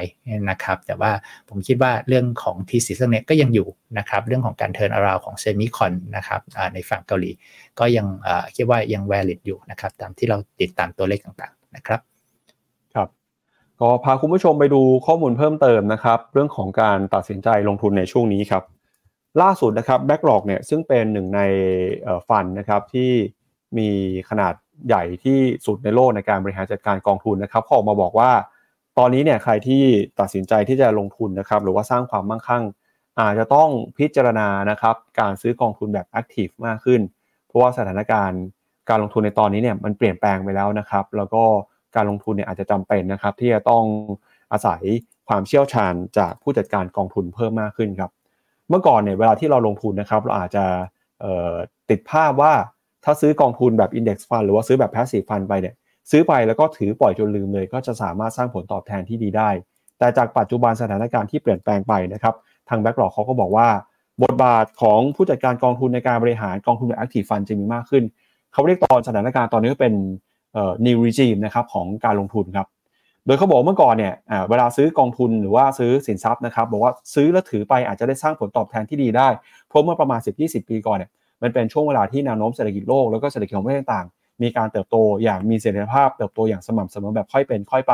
[0.50, 1.12] นะครับ แต่ว่า
[1.50, 3.68] ผมคิดว่าเรื่องของ thesis เนี้ยก็ยังอยู่
[3.98, 6.42] นะครับ เรื่องของการ turnaround ของ semicon นะครับ
[6.74, 7.32] ในฝั่งเกาหลี
[7.80, 8.08] ก็ยัง
[8.56, 12.00] คิดว่ายัง valid อยู่นะครับ ตามที่เราติดตามตัวเลขต่างๆนะครับ
[12.94, 13.08] ครับ
[13.80, 18.64] ก็พาคุณผู้ชมไปดูข้อมูลเพิ่มเติมนะครับ เรื่องของการตัดสินใจลงทุนในช่วงนี้ครับ
[19.42, 21.42] ล่าสุดนะครับ BlackRock เนี่ยซึ่งเป็นหนึ่งใน
[22.28, 23.12] fund นะครับที่
[23.78, 23.90] มี
[24.30, 24.54] ขนาด
[24.88, 28.32] ใหญ่ที่สุดในโลกในการบริหารจัดการกองทุนนะครับเขาออกมาบอกว่า
[28.98, 29.82] ตอนนี้เนี่ยใครที่
[30.20, 32.64] ตัดสินใจที่จะลงทุนนะครับหรือว่าสร้างความมั่งคั่ง
[33.20, 37.02] อาจจะต้องพิจารณานะครับการซื้อกองทุนแบบแอคทีฟมากขึ้น
[37.48, 38.42] เพราะว่าสถานการณ์
[38.90, 41.44] การลงทุนในตอนนี้เนี่ยมันเปลี่ยนแปลงไปแล้วนะครับแล้วก็
[41.96, 43.84] การลงทุนเนี่ยอาจจะจำเป็นนะครับที่จะต้อง
[44.52, 44.82] อาศัย
[45.28, 48.12] ความเชี่ยวชาญจากผู้จัดการกองทุนเพิ่มมากขึ้นครับ
[48.70, 50.66] เมื่อก่อนเนี่ยเวลาที่เราลงทุนนะครับเราอาจจะ
[51.90, 52.54] ติดภาพว่า
[53.04, 55.76] ถ้าซื้อกองทุนแบบ Index Fund หรือว่าซื้อแบบ Passive Fund ไปเนี่ย
[56.12, 59.50] ซื้อไปแล้วก็ถือปล่อยจนลืมเลย ก็จะสามารถสร้างผลตอบแทนที่ดีได้
[60.00, 62.36] แต่จากปัจจุบันสถานการณ์ที่เปลี่ยนแปลงไปนะครับ
[62.70, 63.68] ทางแบ็กหลอกเขาก็บอกว่า
[64.24, 68.04] บทบาทของผู้จัดการกองทุนในการบริหารกองทุนแบบ Active Fund จะมีมากขึ้น
[68.54, 69.94] เขาเรียกตอนสถานการณ์ตอนนี้เป็น
[70.54, 72.68] เอ่อ new regime นะครับของการลงทุนครับ
[73.26, 74.14] โดยเขาบอกเมื่อก่อนเนี่ย
[74.50, 79.28] เวลาซื้อกองทุนหรือว่าซื้อสินทรัพย์นะครับบอกว่าซื้อแล้วถือไปอาจจะได้สร้างผลตอบแทนที่ดีได้
[79.68, 84.08] เพราะเมื่อประมาณ 10-20 ปีก่อนเนี่ยมันเป็นช่วงเวลาที่แนวโน้มเศรษฐกิจโลกแล้วก็เศรษฐกิจของประเทศต่าง
[84.42, 87.94] มีการเติบโตอย่างมีเสถียรภาพ เติบโตอย่างสม่ำเสมอแบบค่อยเป็นค่อยไป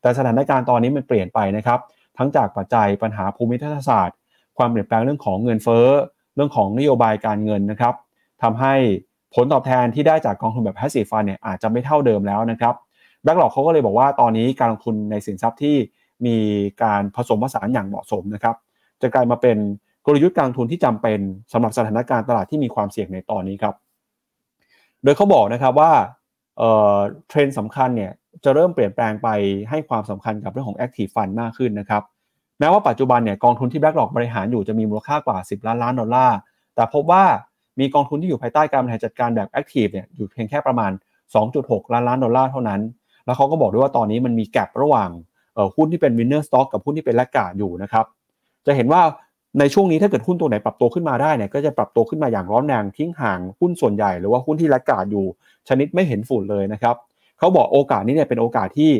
[0.00, 1.78] แต่สถานการณ์ตอนนี้มันเปลี่ยนไปนะครับ
[2.18, 4.16] ทั้งจากปัจจัยปัญหาภูมิทัศศาสตร์
[4.58, 5.86] ความเปลี่ยนแปลงเรื่องของเงินเฟ้อ
[6.34, 7.94] เรื่องของนโยบายการเงินนะครับ
[8.42, 8.74] ทำให้
[9.34, 12.74] ผลตอบแทนที่ได้จากกองทุนแบบ passive fund เนี่ยอาจจะไม่เท่าเดิมแล้วนะครับ
[13.22, 15.76] แบ็กหลอกเขาก็เลยบอกว่าตอนนี้การลงทุนในสินทรัพย์ที่
[16.26, 16.36] มี
[16.82, 18.56] การผสมผสานอย่างเหมาะสมนะครับ
[19.02, 19.56] จะกลายมาเป็น
[20.06, 21.18] กลยุทธ์การลงทุนที่จำเป็น
[21.52, 23.74] สำหรับสถานการณ์ตลาดที่มีความเสี่ยงในตอนนี้ครับ
[25.04, 25.92] โดยเขาบอกนะครับว่า
[27.28, 28.12] เทรนด์สำคัญเนี่ย
[28.44, 29.28] จะเริ่มเปลี่ยนแปลงไป
[29.70, 32.02] ให้ความสำคัญกับเรื่องของ Active Fund มากขึ้นนะครับ
[32.58, 36.36] แม้ว่าปัจจุบันเนี่ยกองทุนที่ BlackRock บริหารอยู่จะมีมูลค่ากว่า 10 ล้านล้านดอลลาร์
[36.74, 37.24] แต่พบว่า
[37.80, 40.90] มีกองทุนที่อยู่ภายใต้การบริหารจัดการแบบ Active เนี่ยอยู่เพียงแค่ประมาณ
[41.42, 42.80] 2.6 ล้านล้านดอลลาร์เท่านั้น
[43.24, 45.10] แล้วเขาก็บอกด้วยว่าตอนนี้มันมี gap ระหว่าง
[45.76, 48.06] หุ้นที่เป็น winner stock กับหุ้นที่เป็นแลกกาดอยู่นะครับ
[48.66, 49.02] จะเห็นว่า
[49.58, 55.24] ในช่วงนี้ถ้าเกิดหุ้นตัวไหนปรับตัวขึ้นมาได้เนี่ยก็จะปรับตัวขึ้นมาอย่างร้อนแรงทิ้งห่างหุ้นส่วนใหญ่ หรือว่าหุ้นที่แลกกาดอยู่
[55.68, 56.96] ชนิดไม่เห็นฝุ่นเลยนะครับ
[57.38, 58.90] เขาบอกโอกาสนี้เนี่ยเป็นโอกาสที่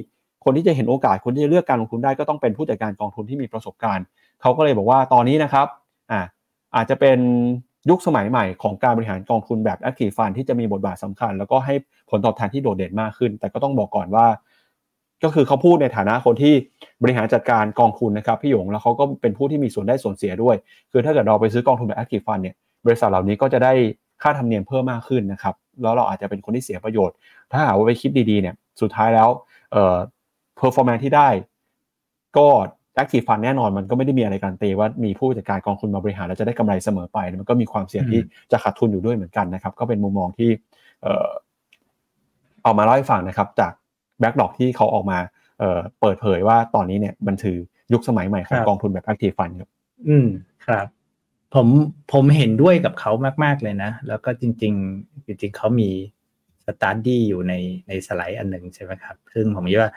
[0.45, 4.05] คนที่จะเห็นโอกาสคนที่จะเลือกการลงทุนได้ก็ต้องเป็นผู้จัดการกองทุนที่มีประสบการณ์
[4.41, 5.67] เขาก็เลยบอกว่าตอนนี้นะครับ
[6.11, 6.21] อ่า
[6.77, 7.19] อาจจะเป็น
[7.91, 11.75] ยุคสมัยใหม่ของการบริหารกองทุนแบบ Active Fund ที่จะมีบทบาทสำคัญ แล้วก็ให้
[12.11, 14.27] ผลตอบแทนที่โดดเด่นมากขึ้น แต่ก็ต้องบอกก่อนว่า
[15.25, 16.55] ก็คือเขาพูดในฐานะคนที่
[17.03, 20.57] บริหารจัดการกองทุนนะครับพี่หยงแล้วเขาก็เป็นผู้ที่มีส่วนได้ส่วนเสียด้วย
[20.93, 22.55] คือถ้าเกิดเราไปซื้อกองทุนแบบ Active Fund เนี่ย
[22.87, 23.73] บริษัทเหล่านี้ก็จะได้
[24.23, 27.17] ค่าธรรมเนียมเพิ่มมากขึ้นนะครับแล้วเราอาจจะเป็นคนที่เสียประโยชน์
[27.51, 29.29] ถ้าหากว่าไปคิดดีๆเนี่ยสุดท้ายแล้ว
[29.73, 29.97] เอ่อ
[30.61, 31.29] performance ที่ได้
[32.37, 32.49] ก็
[33.03, 38.21] active fund แน่นอนมันก็ไม่ได้มีอะไรการันตีว่ามีผู้จัดการกองทุนมาบริหารแล้วจะได้กำไรเสมอไปมันก็มีความเสี่ยงที่
[38.53, 40.51] จะขาดทุนอยู่ด้วยเหมือนกันนะครับ ก็เป็นมุมมองที่
[41.03, 41.29] เอ่อ
[42.63, 43.73] เอามาเล่าให้ฟังนะครับจาก
[44.21, 45.19] BlackRock ที่เขาออกมา
[45.59, 47.59] เอ่อเปิดเผยว่าตอนนี้เนี่ยมันถือ
[47.93, 49.71] ยุคสมัยใหม่ของกองทุนแบบ active fund ครับ
[50.09, 50.29] อืม
[50.67, 50.87] ครับ
[51.55, 51.69] ผม
[52.13, 53.13] ผมเห็นด้วยกับเขา
[53.45, 55.91] มาก ๆ เลยนะ แล้วก็จริง ๆ จริง ๆเขามี
[56.67, 57.55] study อยู่ใน
[57.89, 59.91] ในสไลด์อันหนึ่งใช่ไหมครับ ซึ่งผมคิดว่า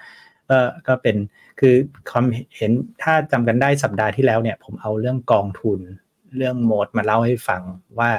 [0.50, 1.16] ก็ก็เป็น
[1.60, 1.74] คือ
[2.12, 2.26] ความ
[2.58, 2.72] เห็น
[3.02, 5.80] ถ้าจำกันได้สัปดาห์ที่แล้วเนี่ย ผมเอาเรื่องกองทุน
[6.38, 7.62] เรื่อง MOD มาเล่าให้ฟัง
[8.00, 8.12] ว่า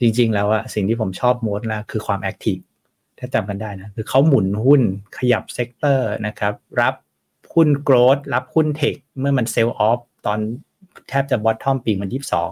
[0.00, 2.58] จริง ๆ แล้วอะสิ่งที่ผมชอบ MOD นะคือความ active
[3.18, 4.82] ถ้าจำกันได้นะคือเขาหมุนหุ้น
[5.18, 6.94] ขยับ sector นะครับ รับ
[7.54, 10.38] หุ้น growth รับหุ้น tech เมื่อมัน sell off ตอน
[11.08, 12.50] แทบจะ bottom ปีมันยี่สอง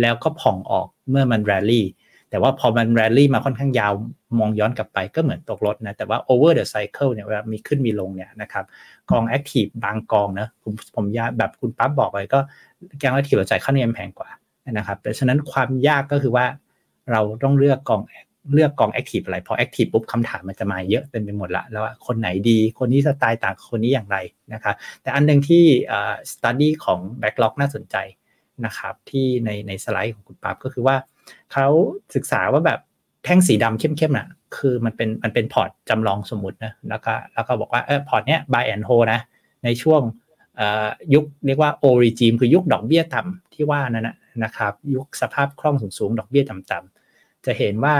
[0.00, 1.86] แล้วก็ผ่องออกเมื่อมันแรลลี่
[2.30, 3.92] แต่ว่าพอมันแรลลี่มาค่อนข้างยาว
[4.38, 8.64] มองย้อนกลับไปก็เหมือนตกรถนะ แต่ว่า over the cycle เนี่ยเวลามีขึ้นมีลงเนี่ยนะครับ
[9.10, 12.38] กอง active บางกองนะผมผมย้ำแบบคุณปั๊บบอกไปก็
[13.02, 14.28] กอง active เราจ่ายค่าธรรมเนียมแพงกว่า
[14.72, 16.46] นะครับแต่ฉะนั้นความยากก็คือว่า
[17.12, 18.02] เราต้องเลือกกอง
[18.52, 24.16] เลือกกอง active อะไรพอ active ปุ๊บคำถามมันจะมาเยอะเต็มไปหมดละแล้วว่าคนไหนดี คนนี้สไตล์ต่างคนนี้อย่างไร
[24.52, 25.64] นะครับแต่อันหนึ่งที่
[26.32, 27.96] study ของ BlackRock น่าสนใจ
[28.66, 30.96] นะครับที่ในในสไลด์ของคุณปั๊บก็คือว่า
[31.52, 31.66] เขา
[32.14, 32.80] ศึกษาว่าแบบ
[33.24, 39.20] แท่งสีดำเข้มๆน่ะคือมันเป็นมันเป็นพอร์ตจำลองสมมตินะแล้วก็แล้วก็บอกว่าเออพอร์ตเนี้ย buy and hold นะ
[39.64, 40.02] ในช่วง
[41.14, 44.10] ยุคเรียกว่าโอริจิมคือยุคดอกเบี้ยต่ำที่ว่านั่น
[44.44, 47.96] นะครับยุคสภาพคล่องสูงๆ ดอกเบี้ยต่ำๆจะเห็นว่า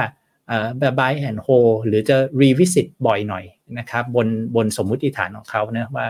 [0.79, 3.45] แบบ buy and hold หรือจะ revisit บ่อยหน่อย
[3.79, 4.27] นะครับบน
[4.57, 6.07] บนสมมุติฐานของเขานะว่า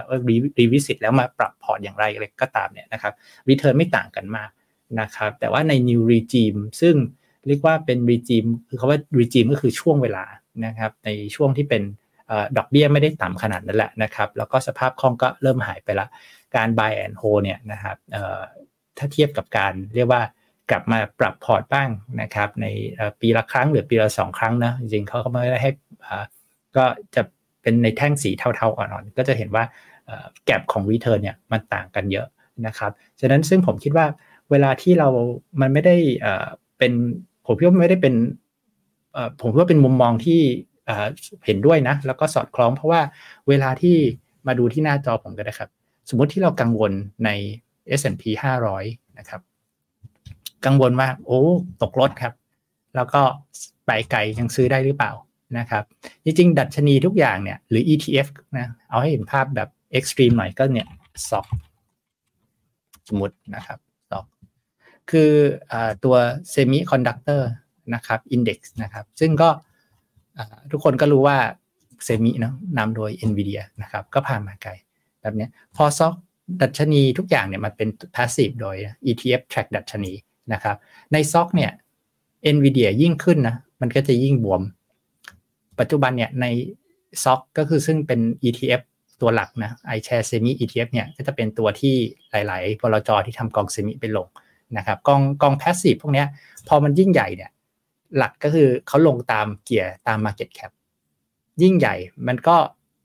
[0.58, 3.12] revisit แล้วมาปรับพอร์ตอย่างไรอะไรก็ตามเนี่ยนะครับ
[3.48, 4.50] return ไม่ต่างกันมาก
[5.00, 6.94] นะครับแต่ว่าใน new regime ซึ่ง
[7.46, 10.24] เรียกว่าเป็น regime คือคาว่า regime ก็คือช่วงเวลา
[10.66, 11.82] นะครับในช่วงที่เป็น
[12.56, 16.06] ดอกเบี้ยไม่ได้ต่ำขนาดนั้นแหละนะครับแล้วก็สภาพคล่องก็เริ่มหายไปละ
[16.56, 17.96] การ buy and hold เนี่ยนะครับ
[18.98, 20.22] ถ้าเทียบกับการเรียกว่า
[20.70, 21.88] กลับมาปรับพอร์ตบ้าง
[22.20, 22.66] นะครับใน
[23.20, 25.70] ปีละครั้งหรือปีละสองครั้งนะจริงๆเขาก็ไม่ได้ให้
[26.76, 27.22] ก็จะ
[27.62, 29.64] เป็นในแท่งสีเทาๆอ่อนๆก็จะเห็นว่า
[30.44, 32.26] แกลบของ return เนี่ยมันต่างกันเยอะ
[32.66, 34.06] นะครับฉะนั้นซึ่งผมคิดว่า
[34.50, 35.08] เวลาที่เรา
[35.60, 35.96] มันไม่ได้
[36.78, 36.92] เป็น
[37.46, 38.14] ผมคิดว่าไม่ได้เป็น
[39.40, 40.40] ผมว่าเป็นมุมมองที่
[41.46, 43.00] เห็นด้วยนะ แล้วก็สอดคล้องเพราะว่า
[43.48, 43.96] เวลาที่
[44.46, 45.70] มาดูที่หน้าจอผมก็ได้ครับ
[46.08, 46.92] สมมติที่เรากังวล
[47.24, 47.30] ใน
[47.98, 48.22] S&P
[48.70, 49.40] 500 นะครับ
[50.64, 51.40] กังวลว่าโอ้
[51.82, 52.34] ตกรถครับ
[52.94, 53.22] แล้วก็
[53.86, 55.12] ไปไกลยังซื้อได้หรือเปล่า
[55.58, 55.84] นะครับ
[56.24, 60.88] จริงๆดัชนีทุกอย่างเนี่ยหรือ ETF นะเอาให้เห็นภาพแบบเอ็กซ์ตรีมหน่อยก็เนี่ย
[61.28, 61.46] ซอก
[63.08, 63.78] สมมตินะครับ
[64.10, 64.26] SOX
[65.10, 65.30] คือ
[65.72, 66.16] อตัว
[66.50, 67.50] semiconductor
[67.94, 69.50] นะครับ index นะครับ ซึ่งก็
[70.72, 71.38] ทุกคนก็รู้ว่า
[72.04, 74.72] semi เนาะนำโดย NVIDIA นะครับ ก็ผ่านมาไกล
[75.22, 75.46] แบบนี้
[75.76, 76.14] พอ SOX
[76.62, 78.76] ดัชนีทุกอย่างเนี่ยมันเป็น passive โดย
[79.06, 80.12] ETF track ดัชนี
[80.52, 80.76] นะครับ
[81.12, 81.70] ใน SOX เนี่ย
[82.54, 84.62] NVIDIA ยิ่งขึ้นนะมันก็จะยิ่งบวม
[85.78, 86.46] ปัจจุบันเนี่ยใน
[87.24, 88.82] SOX ก็คือซึ่งเป็น ETF
[89.20, 91.94] ตัวหลักนะ iShare Semi ETF เนี่ยก็จะเป็นตัวที่
[92.30, 94.26] หลาย ๆ บลจที่ทำกองเซมิไปลง
[94.76, 96.24] นะครับกองกอง passive พวกนี้
[96.68, 97.50] พอมันยิ่งใหญ่เนี่ย
[98.16, 100.72] หลักก็คือเขาลงตามเกียร์ตาม Market Cap
[101.62, 101.94] ยิ่งใหญ่
[102.28, 102.56] มันก็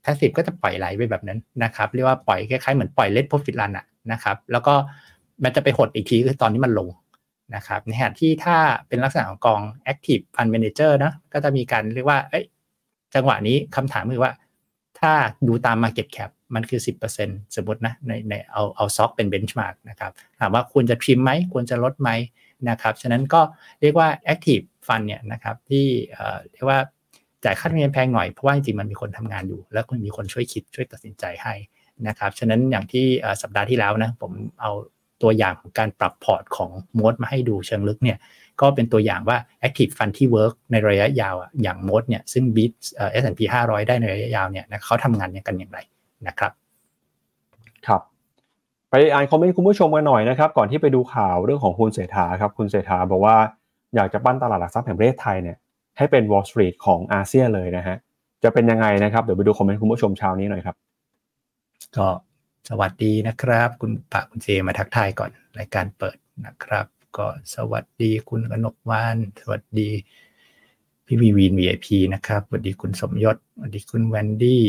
[0.04, 4.74] passive ก็จะปล่อยไหลไปแบบนั้นนะครับเรียกว่าปล่อยคล้ายๆเหมือนปล่อยเล็ด profit run อะนะครับแล้วก็
[5.44, 6.88] มันจะไปหดอีกทีคือตอนนี้มันลง
[7.54, 8.56] นะครับในขณะที่ถ้า
[8.88, 9.60] เป็นลักษณะของกอง
[9.92, 12.40] active fund manager นะก็จะมีการเรียกว่าเอ้
[13.14, 14.32] จังหวะนี้คำถามคือว่า
[15.00, 15.12] ถ้า
[15.48, 16.80] ดูตาม market cap มันคือ
[17.16, 22.10] 10%สมมตินะในในเอาเอาซ็อกเป็นเบนช์มาร์กนะครับถามว่าควรจะทริมไหมควรจะลดไหม
[22.68, 23.40] นะครับฉะนั้นก็
[23.80, 25.86] เรียกว่า active fund เนี่ยนะครับที่
[26.52, 26.78] เรียกว่า
[27.44, 31.54] จ่ายค่าธรรมเนียมแพงหน่อย เพราะว่าจริงๆมันมีคนทำงานอยู่ แล้วก็มีคนช่วยคิดช่วยตัดสินใจให้
[32.08, 33.04] นะครับฉะนั้นอย่างที่
[33.42, 34.70] สัปดาห์ที่แล้วนะผมเอา
[35.22, 38.18] ตัวอย่างของการปรับพอร์ตของมดมาให้ดูเชิงลึกเนี่ย
[38.60, 42.72] ก็เป็นตัวอย่างว่า active fund ที่ work ในระยะยาวอย่างมดเนี่ยซึ่ง beat
[43.22, 45.78] S&P 500 ได้ในระยะยาวเนี่ยเขาทำงานกันอย่างไร
[46.28, 46.52] นะครับ
[47.86, 48.02] ครับ
[48.90, 53.36] ไปอ่านคอมเมนต์คุณผู้ชมกันหน่อยนะครับ ก่อนที่ไปดูข่าวเรื่องของคุณเศรษฐาครับคุณเศรษฐาบอกว่า
[53.94, 55.56] อยากจะปั้นตลาดหลักทรัพย์แห่งประเทศไทยเนี่ย
[55.98, 57.96] ให้เป็น Wall Street ของอาเซียนเลยนะฮะ
[58.44, 60.76] จะเป็นยังไงนะครับเดี๋ยวไปดูคอมเมนต์คุณผู้ชมเช้านี้หน่อยครับ
[61.96, 62.06] ก็
[62.68, 66.86] สวัสดีนะครับ คุณปะคุณเจมาทักทายก่อนรายการเปิดนะครับ
[67.16, 69.88] ก็สวัสดีคุณกนกวาน สวัสดี
[71.06, 74.64] พี่วีวีน VIP นะครับสวัสดีคุณสมยศสวัสดีคุณแวนดี้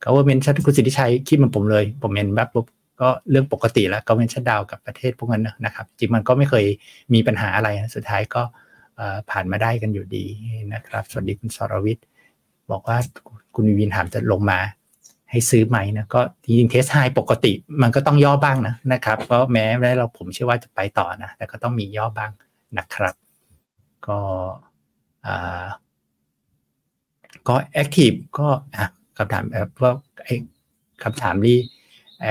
[0.00, 2.66] เขาว่าเมนชั่นคุณสิทธิชัยคิดมันผมเลย ผมเมนแบบปุ๊บ
[3.00, 6.64] ก็เรื่องปกติแล้วก็เมนชั่นดาวกับประเทศพวกนั้นนะครับ จริงมันก็ไม่เคย
[7.14, 8.42] มีปัญหาอะไรสุดท้ายก็
[9.30, 10.24] ผ่านมาได้กันอยู่ดี
[10.74, 12.04] นะครับ สวัสดีคุณสรวิทย์
[12.70, 12.96] บอกว่า
[13.54, 14.58] คุณวินถามจะลงมา
[15.30, 17.52] ให้ซื้อไหมนะก็จริงๆเทสไฮปกติ
[17.82, 22.30] มันก็ต้องย่อบ้างนะนะครับเพราะแม้แม้เราผมเชื่อว่าจะไปต่อนะ แต่ก็ต้องมีย่อบ้าง
[22.78, 23.14] นะครับ
[24.06, 24.18] ก็
[25.26, 25.66] อ่า
[27.48, 29.92] ก็ active ก็อะคำถามแบบว่า
[30.24, 30.34] ไอ้
[31.02, 31.54] คำถามรี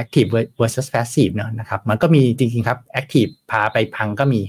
[0.02, 0.30] active
[0.60, 4.42] versus passive เนอะนะครับมันก็มีจริงๆครับ active พาไปพังก็มี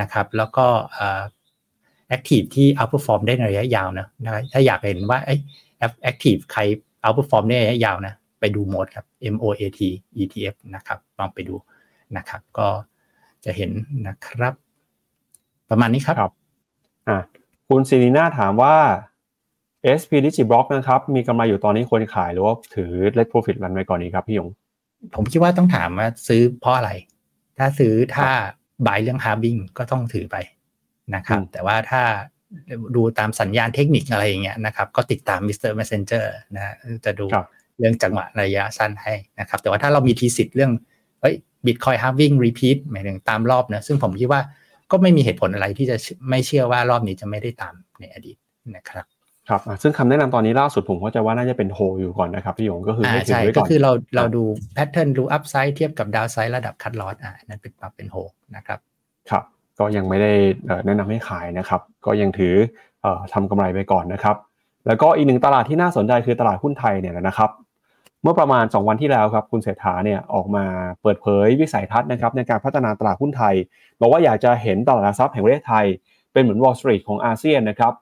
[0.00, 0.66] นะครับแล้วก็
[2.08, 5.34] active ที่ outperform ได้ในระยะยาวนะนะถ้าอยากเห็นว่าไอ้
[6.10, 6.62] active ใคร
[7.04, 9.80] outperform ได้ระยะยาวนะไปดูโมดครับ MOAT
[10.22, 11.54] ETF นะครับลองไปดู
[12.16, 12.68] นะครับ ก็
[13.44, 13.70] จะเห็น
[14.08, 14.54] นะครับ
[15.70, 16.32] ประมาณนี้ครับครับ
[17.08, 17.18] อ่า
[17.68, 18.76] คุณซีนีนาถามว่า
[20.00, 24.48] SP Digiblock นะครับ มีกำไรอยู่ตอนนี้ควรขายหรือว่าถือ let profit รันไว้ก่อนนี้ครับพี่ยง
[25.14, 26.90] ผมคิดว่าต้องถามว่าซื้อเพราะอะไร
[27.58, 28.28] ถ้าซื้อถ้า
[28.86, 30.36] บายเรื่อง halving ก็ต้องถือไป
[31.14, 32.02] นะครับ แต่ว่าถ้า
[32.96, 35.72] ดูตามสัญญาณเทคนิคอะไรอย่างเงี้ยนะครับ ก็ติดตาม Mr.
[35.78, 36.24] Messenger
[36.56, 36.74] นะ
[37.04, 37.26] จะดู
[37.78, 40.72] เรื่องจังหวะระยะสั้นให้นะครับ แต่ว่าถ้าเรามี thesis เรื่อง
[41.20, 41.34] เฮ้ย
[41.66, 44.40] Bitcoin halving repeat หมายถึงตามรอบนะซึ่งผมคิดว่า
[44.90, 45.96] ก็ไม่มีเหตุผลอะไรที่จะ
[46.30, 48.36] ไม่เชื่อว่ารอบนี้จะไม่ได้ตามในอดีต
[48.76, 49.06] นะครับ
[49.48, 54.42] ครับซึ่งคำแนะนำตอนนี้ล่าสุดผมก็จะว่าน่าจะเป็นโฮอยู่ก่อนนะครับพี่หยงก็คือให้ถือไว้ก่อนก็คือเราเราดู
[54.74, 58.16] แพทเทิร์นดู upside เทียบกับ downside ระดับ cut loss อ่านั่นเป็นปรับเป็นโฮ
[58.56, 58.78] นะครับ
[59.30, 59.44] ครับ
[59.78, 60.32] ก็ยังไม่ได้
[60.86, 62.54] แนะนำให้ขายนะครับ ก็ยังถือ
[63.32, 64.36] ทำกำไรไปก่อนนะครับ
[64.86, 67.50] แล้วก็อีกหนึ่งตลาดที่น่าสนใจคือตลาดหุ้นไทยเนี่ยนะครับ
[68.22, 70.64] เมื่อประมาณ 2 วันที่แล้วครับคุณเศรษฐาเนี่ยออกมา
[71.02, 73.54] เปิดเผยวิสัยทัศน์นะครับในการพัฒนาตลาดหุ้นไทย
[74.00, 75.86] บอกว่าอยากจะเห็นตลาดหลักทรัพย์แห่งประเทศไทย
[76.32, 77.92] เป็นเหมือน Wall Street ของอาเซียนนะครับ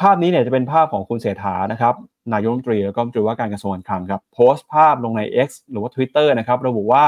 [0.00, 1.94] ภาพนี้เนี่ยจะเป็นภาพของคุณเศรษฐานะครับ
[2.32, 7.06] นายกรัฐมนตรีแล้วก็รัฐมนตรีว่าการกระทรวงการคลังครับโพสต์ภาพลงใน X หรือว่า Twitter นะครับระบุว่า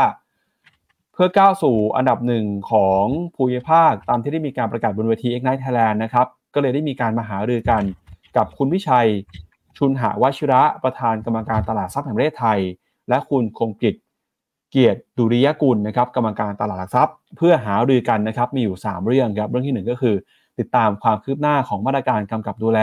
[1.21, 3.05] พื่อก้าวสู่อันดับหนึ่งของ
[3.37, 7.83] ภูมิภาค ตามที่ได้มีการประกาศบนเวที Ignite Thailand นะครับ ก็เลยได้มีการมาหารือกัน
[8.37, 9.09] กับคุณวิชัย
[9.79, 12.59] ชุนหาวชิระประธานกรรมการตลาดหลักทรัพย์แห่งประเทศไทย
[13.09, 13.95] และคุณคงกิจ
[14.71, 20.15] เกียรติดุริยกุลนะครับกรรมการตลาดหลักทรัพย์ เพื่อหารือกันนะครับมีอยู่ 3 เรื่องครับเรื่องที่ 1 ก็คือ
[20.59, 22.81] ติดตามความคืบหน้าของมาตรการกำกับดูแล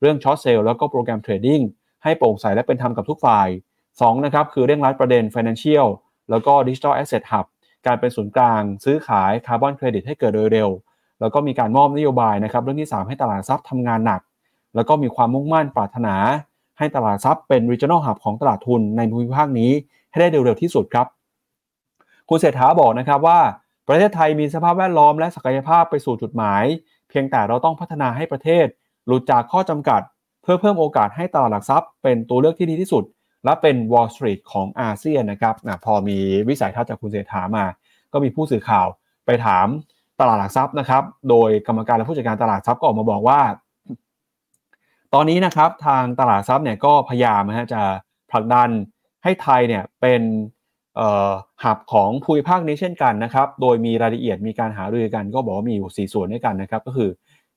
[0.00, 1.60] เรื่อง short sell แล้วก็ program trading
[2.04, 3.48] ให้โปร่งใสและเป็นธรรมกับทุกฝ่าย
[3.86, 5.86] 2นะครับคือเร่งรัดประเด็น Financial
[6.30, 7.46] แล้วก็ Digital Asset Hub
[7.86, 10.68] การเป็นศูนย์กลาง ซื้อขายคาร์บอนเครดิตให้เกิดโดยเร็ว
[11.20, 14.20] แล้วก็มีการมอบนโยบายนะครับเรื่องที่ 3 ให้ตลาดทรัพย์ทำงานหนัก
[14.74, 16.14] แล้วก็มีความมุ่งมั่นปรารถนา
[16.78, 19.70] ให้ตลาดทรัพย์เป็น regional hub ของตลาดทุนในภูมิภาคนี้
[20.10, 21.06] ให้ได้เร็วๆที่สุดครับ
[22.28, 23.40] คุณเศรษฐาบอกนะครับว่า
[23.88, 26.64] ประเทศไทยมีสภาพแวดล้อมและศักยภาพไปสู่จุดหมาย
[27.08, 28.66] เพียงแต่เราต้องพัฒนาให้ประเทศ
[29.06, 30.00] หลุดจากข้อจำกัด
[30.42, 33.04] เพื่อเพิ่มโอกาสให้ตลาดหลักทรัพย์ เป็นตัวเลือกที่ดีที่สุด
[33.44, 36.18] และเป็น Wall Street ของอาเซียนนะครับนะพอมี
[36.48, 37.64] วิสัยทัศน์จากคุณเศรษฐามา
[38.12, 38.86] ก็มีผู้สื่อข่าว
[39.26, 39.66] ไปถาม
[40.20, 43.40] ตลาดหลักทรัพย์นะครับ โดยกรรมการและผู้จัดการตลาดทรัพย์ก็ออกมาบอกว่า
[45.14, 47.82] ตอนนี้นะครับทางตลาดทรัพย์เนี่ยก็พยายามนะฮะจะ
[48.30, 48.68] ผลักดัน
[49.24, 50.22] ให้ไทยเนี่ยเป็น
[51.64, 57.10] หับของภูมิภาคนี้เช่นกันนะครับ โดยมีรายละเอียดมีการหารือกัน ก็บอกว่ามีอยู่ 4 ส่วนด้วยกันนะครับ ก็คือ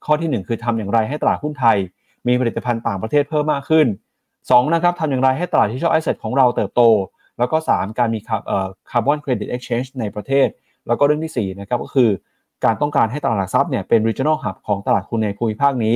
[0.05, 1.77] ข้อที่ 1 คือทำอย่างไรให้ตลาดหุ้นไทย
[2.27, 3.87] มีผลิตภัณฑ์ต่างประเทศเพิ่มมากขึ้น
[4.49, 6.81] 2นะครับทำอย่างไรให้ตลาด digital asset ของเราเติบโต
[7.37, 8.19] แล้วก็ 3 การมี
[8.89, 10.47] carbon credit exchange ในประเทศ
[10.87, 12.09] แล้วก็เรื่องที่4นะครับก็คือ
[12.65, 15.95] การต้องการให้ตลาดหลักทรัพย์เนี่ยเป็น regional hub ของตลาดทุนในภูมิภาคนี้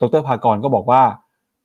[0.00, 1.02] ดรภากรก็บอกว่า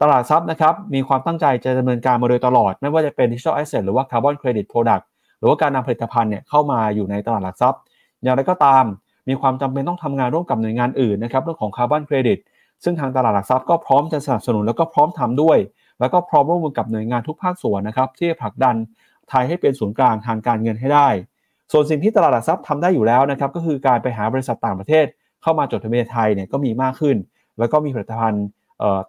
[0.01, 5.03] ตลาดหลักทรัพย์นะครับมีความตั้งใจจะดำเนินการมาโดยตลอด ไม่ว่าจะเป็น digital asset หรือว่า carbon credit product
[5.39, 7.79] หรือว่าการนำผลิตภัณฑ์เนี่ยเข้ามาอยู่ในตลาดหลักทรัพย์
[8.23, 8.83] อย่างไรก็ตาม
[9.29, 12.39] มีความจำเป็นต้องทำงานร่วมกับหน่วยงานอื่นนะครับเรื่องของ carbon credit
[12.83, 15.57] ซึ่งทางตลาดหลักทรัพย์ก็พร้อมจะสนับสนุนแล้วก็พร้อมทำด้วย
[15.99, 18.75] แล้วก็พร้อมร่วมมือกับหน่วยงานทุกภาคส่วนนะครับที่จะผลักดัน
[19.29, 21.07] ไทยให้เป็นศูนย์กลางทางการเงินให้ได้
[21.71, 25.05] ส่วนสิ่งที่ตลาดหลักทรัพย์ทำได้อยู่แล้วนะครับก็คือการไปหาบริษัทต่างประเทศ
[25.41, 27.17] เข้ามาจดทะเบียนไทยเนี่ยก็มีมากขึ้น
[27.59, 28.45] แล้วก็มีผลิตภัณฑ์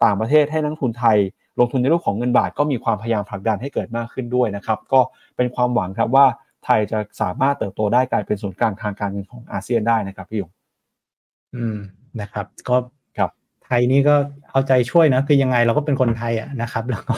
[0.04, 1.16] ต่างประเทศให้นักทุนไทย
[1.58, 5.00] ลงทุนในรูปของเงินบาทก็มีความพยายามผลักดันให้เกิดมากขึ้นด้วยนะครับก็
[5.36, 6.26] เป็นความหวังครับว่า
[6.64, 10.50] ไทยจะสามารถเติบโตได้กลายเป็นศูนย์กลางทางการเงินของอาเซียนได้นะครับพี่ยง
[11.56, 11.78] อืม
[12.20, 12.76] นะครับ ก็
[13.68, 14.16] ไทยนี่ก็
[14.50, 17.16] เอาใจช่วยนะคือยังไงเราก็เป็นคนไทยอะนะครับ แล้วก็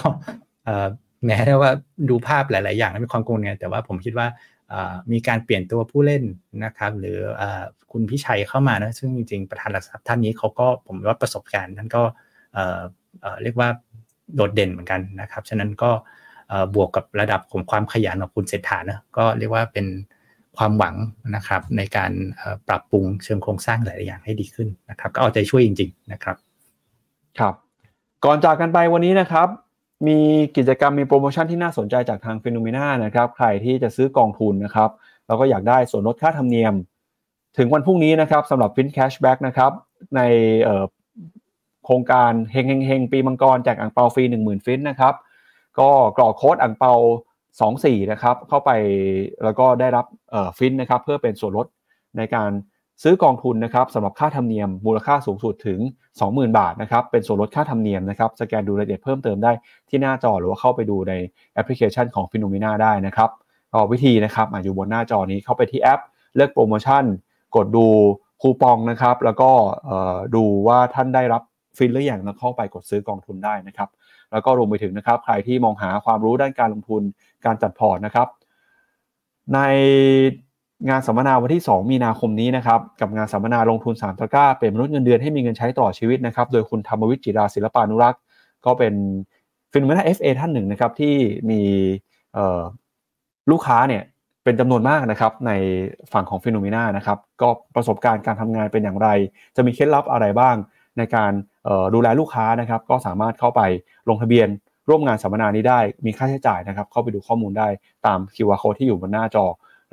[1.27, 1.71] แม้ว่า
[2.09, 4.27] ดูภาพหลาย ๆ อย่างมีความกังวลไงแต่ว่าผมคิดว่า
[5.13, 6.23] มีการเปลี่ยนตัวผู้เล่น
[6.65, 7.19] นะครับ หรือ
[7.93, 12.03] คุณพิชัยเข้ามานะซึ่งจริง ๆ ประธานหลักทรัพย์ท่านนี้เขาก็ผมว่าประสบการณ์ท่านก็
[13.43, 13.69] เรียกว่า
[14.35, 15.91] โดดเด่นเหมือนกันนะครับ ฉะนั้นก็
[16.75, 19.87] บวกกับระดับของความขยันของคุณเศรษฐานะก็เรียกว่าเป็น
[20.59, 20.97] ความหวัง
[21.37, 22.13] นะครับในการ
[22.69, 26.37] ปรับปรุงเชิงโครงสร้างหลายอย่างให้ดีขึ้นนะครับก็เอาใจช่วยจริง ๆ นะครับ
[27.39, 27.55] ครับ
[28.25, 29.49] ก่อนจากกันไปวันนี้นะครับ
[30.09, 30.19] มี
[30.57, 34.91] กิจกรรมมีโปรโมชั่นที่น่าสนใจจากทาง FINNOMENA นะครับ ใครที่จะซื้อกองทุนนะครับ
[35.27, 36.75] แล้วก็อยากได้ส่วนลดค่าธรรมเนียม
[37.57, 39.73] ถึงวันพรุ่งนี้นะครับสำหรับ FIN cashback นะครับ
[40.17, 40.21] ใน
[41.85, 45.15] โครงการเฮงเฮงเฮงปีมังกรแจกอั่งเปาฟรี 10,000 ฟินนะครับ
[45.79, 46.93] ก็กรอกโค้ดอั่งเปา
[47.59, 48.71] 24นะครับเข้าไป
[49.45, 50.07] แล้วก็ได้รับ
[50.59, 51.67] ฟินนะครับเพื่อเป็นส่วนลด
[52.19, 52.51] ในการ
[53.03, 55.81] ซื้อกองทุนนะครับสำหรับค่าธรรมเนียมมูลค่าสูงสุดถึง
[56.19, 59.53] 20,000 บาทนะครับเป็นส่วนลดค่าธรรมเนียมนะครับสแกนดูรายละเอียดเพิ่มเติมได้
[59.89, 61.15] ที่หน้าจอหรือว่าเข้าไปดูใน
[61.55, 63.31] แอปพลิเคชันของ Finnomena ได้นะครับ
[63.73, 66.01] ก็วิธีนะครับอยู่บนหน้าจอนี้เข้าไปที่แอป
[66.37, 67.05] เลือกโปรโมชั่น
[67.57, 67.87] กดดู
[68.43, 69.51] คูปองนะครับ แล้วก็
[70.35, 71.43] ดูว่าท่านได้รับ
[71.79, 73.89] ฟินหรือยังแล้วเข้าไปกดซื้อกองทุนได้นะครับ
[74.33, 77.03] แล้วก็รวมไปถึงนะครับ ใครที่มองหาความรู้ด้านการลงทุน
[77.45, 78.29] การจัดพอร์ตนะครับ
[79.55, 79.59] ใน
[80.89, 88.21] งานสัมมนาวันที่ 2 มีนาคมนี้นะครับกับงานสัมมนาลงทุน3ตะก้าเป็นมนุษย์เงินเดือนให้มีเงินใช้ต่อชีวิตนะครับโดยคุณธรรมวิจิราศิลปานุรักษ์
[88.65, 88.95] ก็เป็น
[89.73, 91.15] Finnomena FA ท่านหนึ่งนะครับที่
[91.51, 91.61] มี
[93.51, 94.03] ลูกค้าเนี่ย
[94.45, 95.53] เป็นจำนวนมากนะครับใน
[96.13, 99.09] ฝั่งของฟิโนเมนานะครับก็ประสบการณ์การทำงานเป็นอย่างไร
[99.57, 100.57] จะมีเคล็ดลับอะไรบ้าง
[100.99, 101.33] ในการ
[101.95, 103.61] ดูแลลูกค้านะครับ ก็สามารถเข้าไป
[104.09, 104.49] ลงทะเบียน
[104.91, 107.69] ร่วมงานสัมมนานี้ได้ มีค่าใช้จ่ายนะครับ เข้าไปดูข้อมูลได้
[108.07, 109.45] ตาม QR code ที่อยู่บนหน้าจอ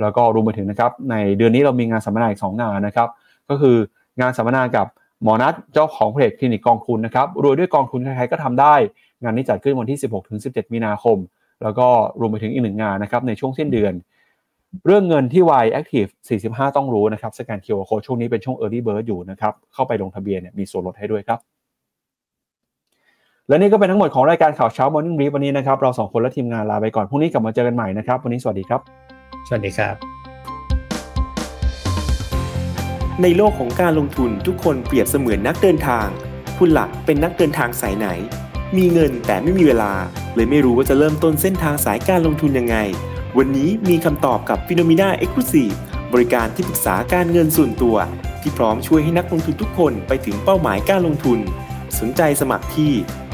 [0.02, 3.10] แล้วก็รวมไปถึงนะครับ ในเดือนนี้เรามีงานสัมมนาอีก 2 งานนะครับ
[3.50, 3.76] ก็คือ
[4.22, 4.88] งานสัมมนากับ
[5.24, 8.76] หมอนัทเจ้าของเพจคลินิกกองทุนนะครับรวยด้วยกองทุนใครๆก็ทำได้
[9.24, 10.00] งานนี้จัดขึ้นวันที่
[10.36, 11.18] 16-17 มีนาคม
[11.64, 11.88] แล้วก็
[12.20, 13.94] รวมไปถึงอีกหนึ่งงานนะครับในช่วงสิ้นเดือน
[14.86, 16.12] เรื่องเงินที่ Y Active
[16.44, 21.40] 45 ต้องรู้นะครับสแกน QR Code ช่วงนี้เป็นช่วง Early Bird อยู่นะครับเข้าไปลงทะเบียนเนี่ยมีส่วนลดให้ด้วยครับ
[23.50, 28.82] และนี่ก็เป็นทั้งหมดของรายการข่าวเช้า Morning Brief วันนี้นะครับ เราสองคนและทีมงานลาไปก่อน พรุ่งนี้กลับมาเจอกันใหม่นะครับ วันนี้สวัสดีครับ
[29.48, 29.96] สวัสดีครับ
[33.22, 36.08] ในโลกของการลงทุนทุกคนเปรียบเสมือนนักเดินทาง
[36.58, 38.08] คุณหลักเป็นนักเดินทางสายไหน
[38.78, 39.94] มีเงินแต่ไม่มีเวลา
[40.36, 42.78] เลยไม่รู้ว่าจะเริ่มต้นเส้นทางสายการลงทุนยังไง
[43.38, 45.44] วันนี้มีคำตอบกับ p h e n o m e n a e x c l u
[45.52, 45.76] s i v e
[46.14, 47.98] บริการที่ปรึกษาการเงินส่วนตัว
[48.42, 51.40] ที่พร้อมช่วยให้นักลงทุนทุกคนไปถึงเป้าหมายการลงทุน
[52.00, 52.94] สนใจสมัครที่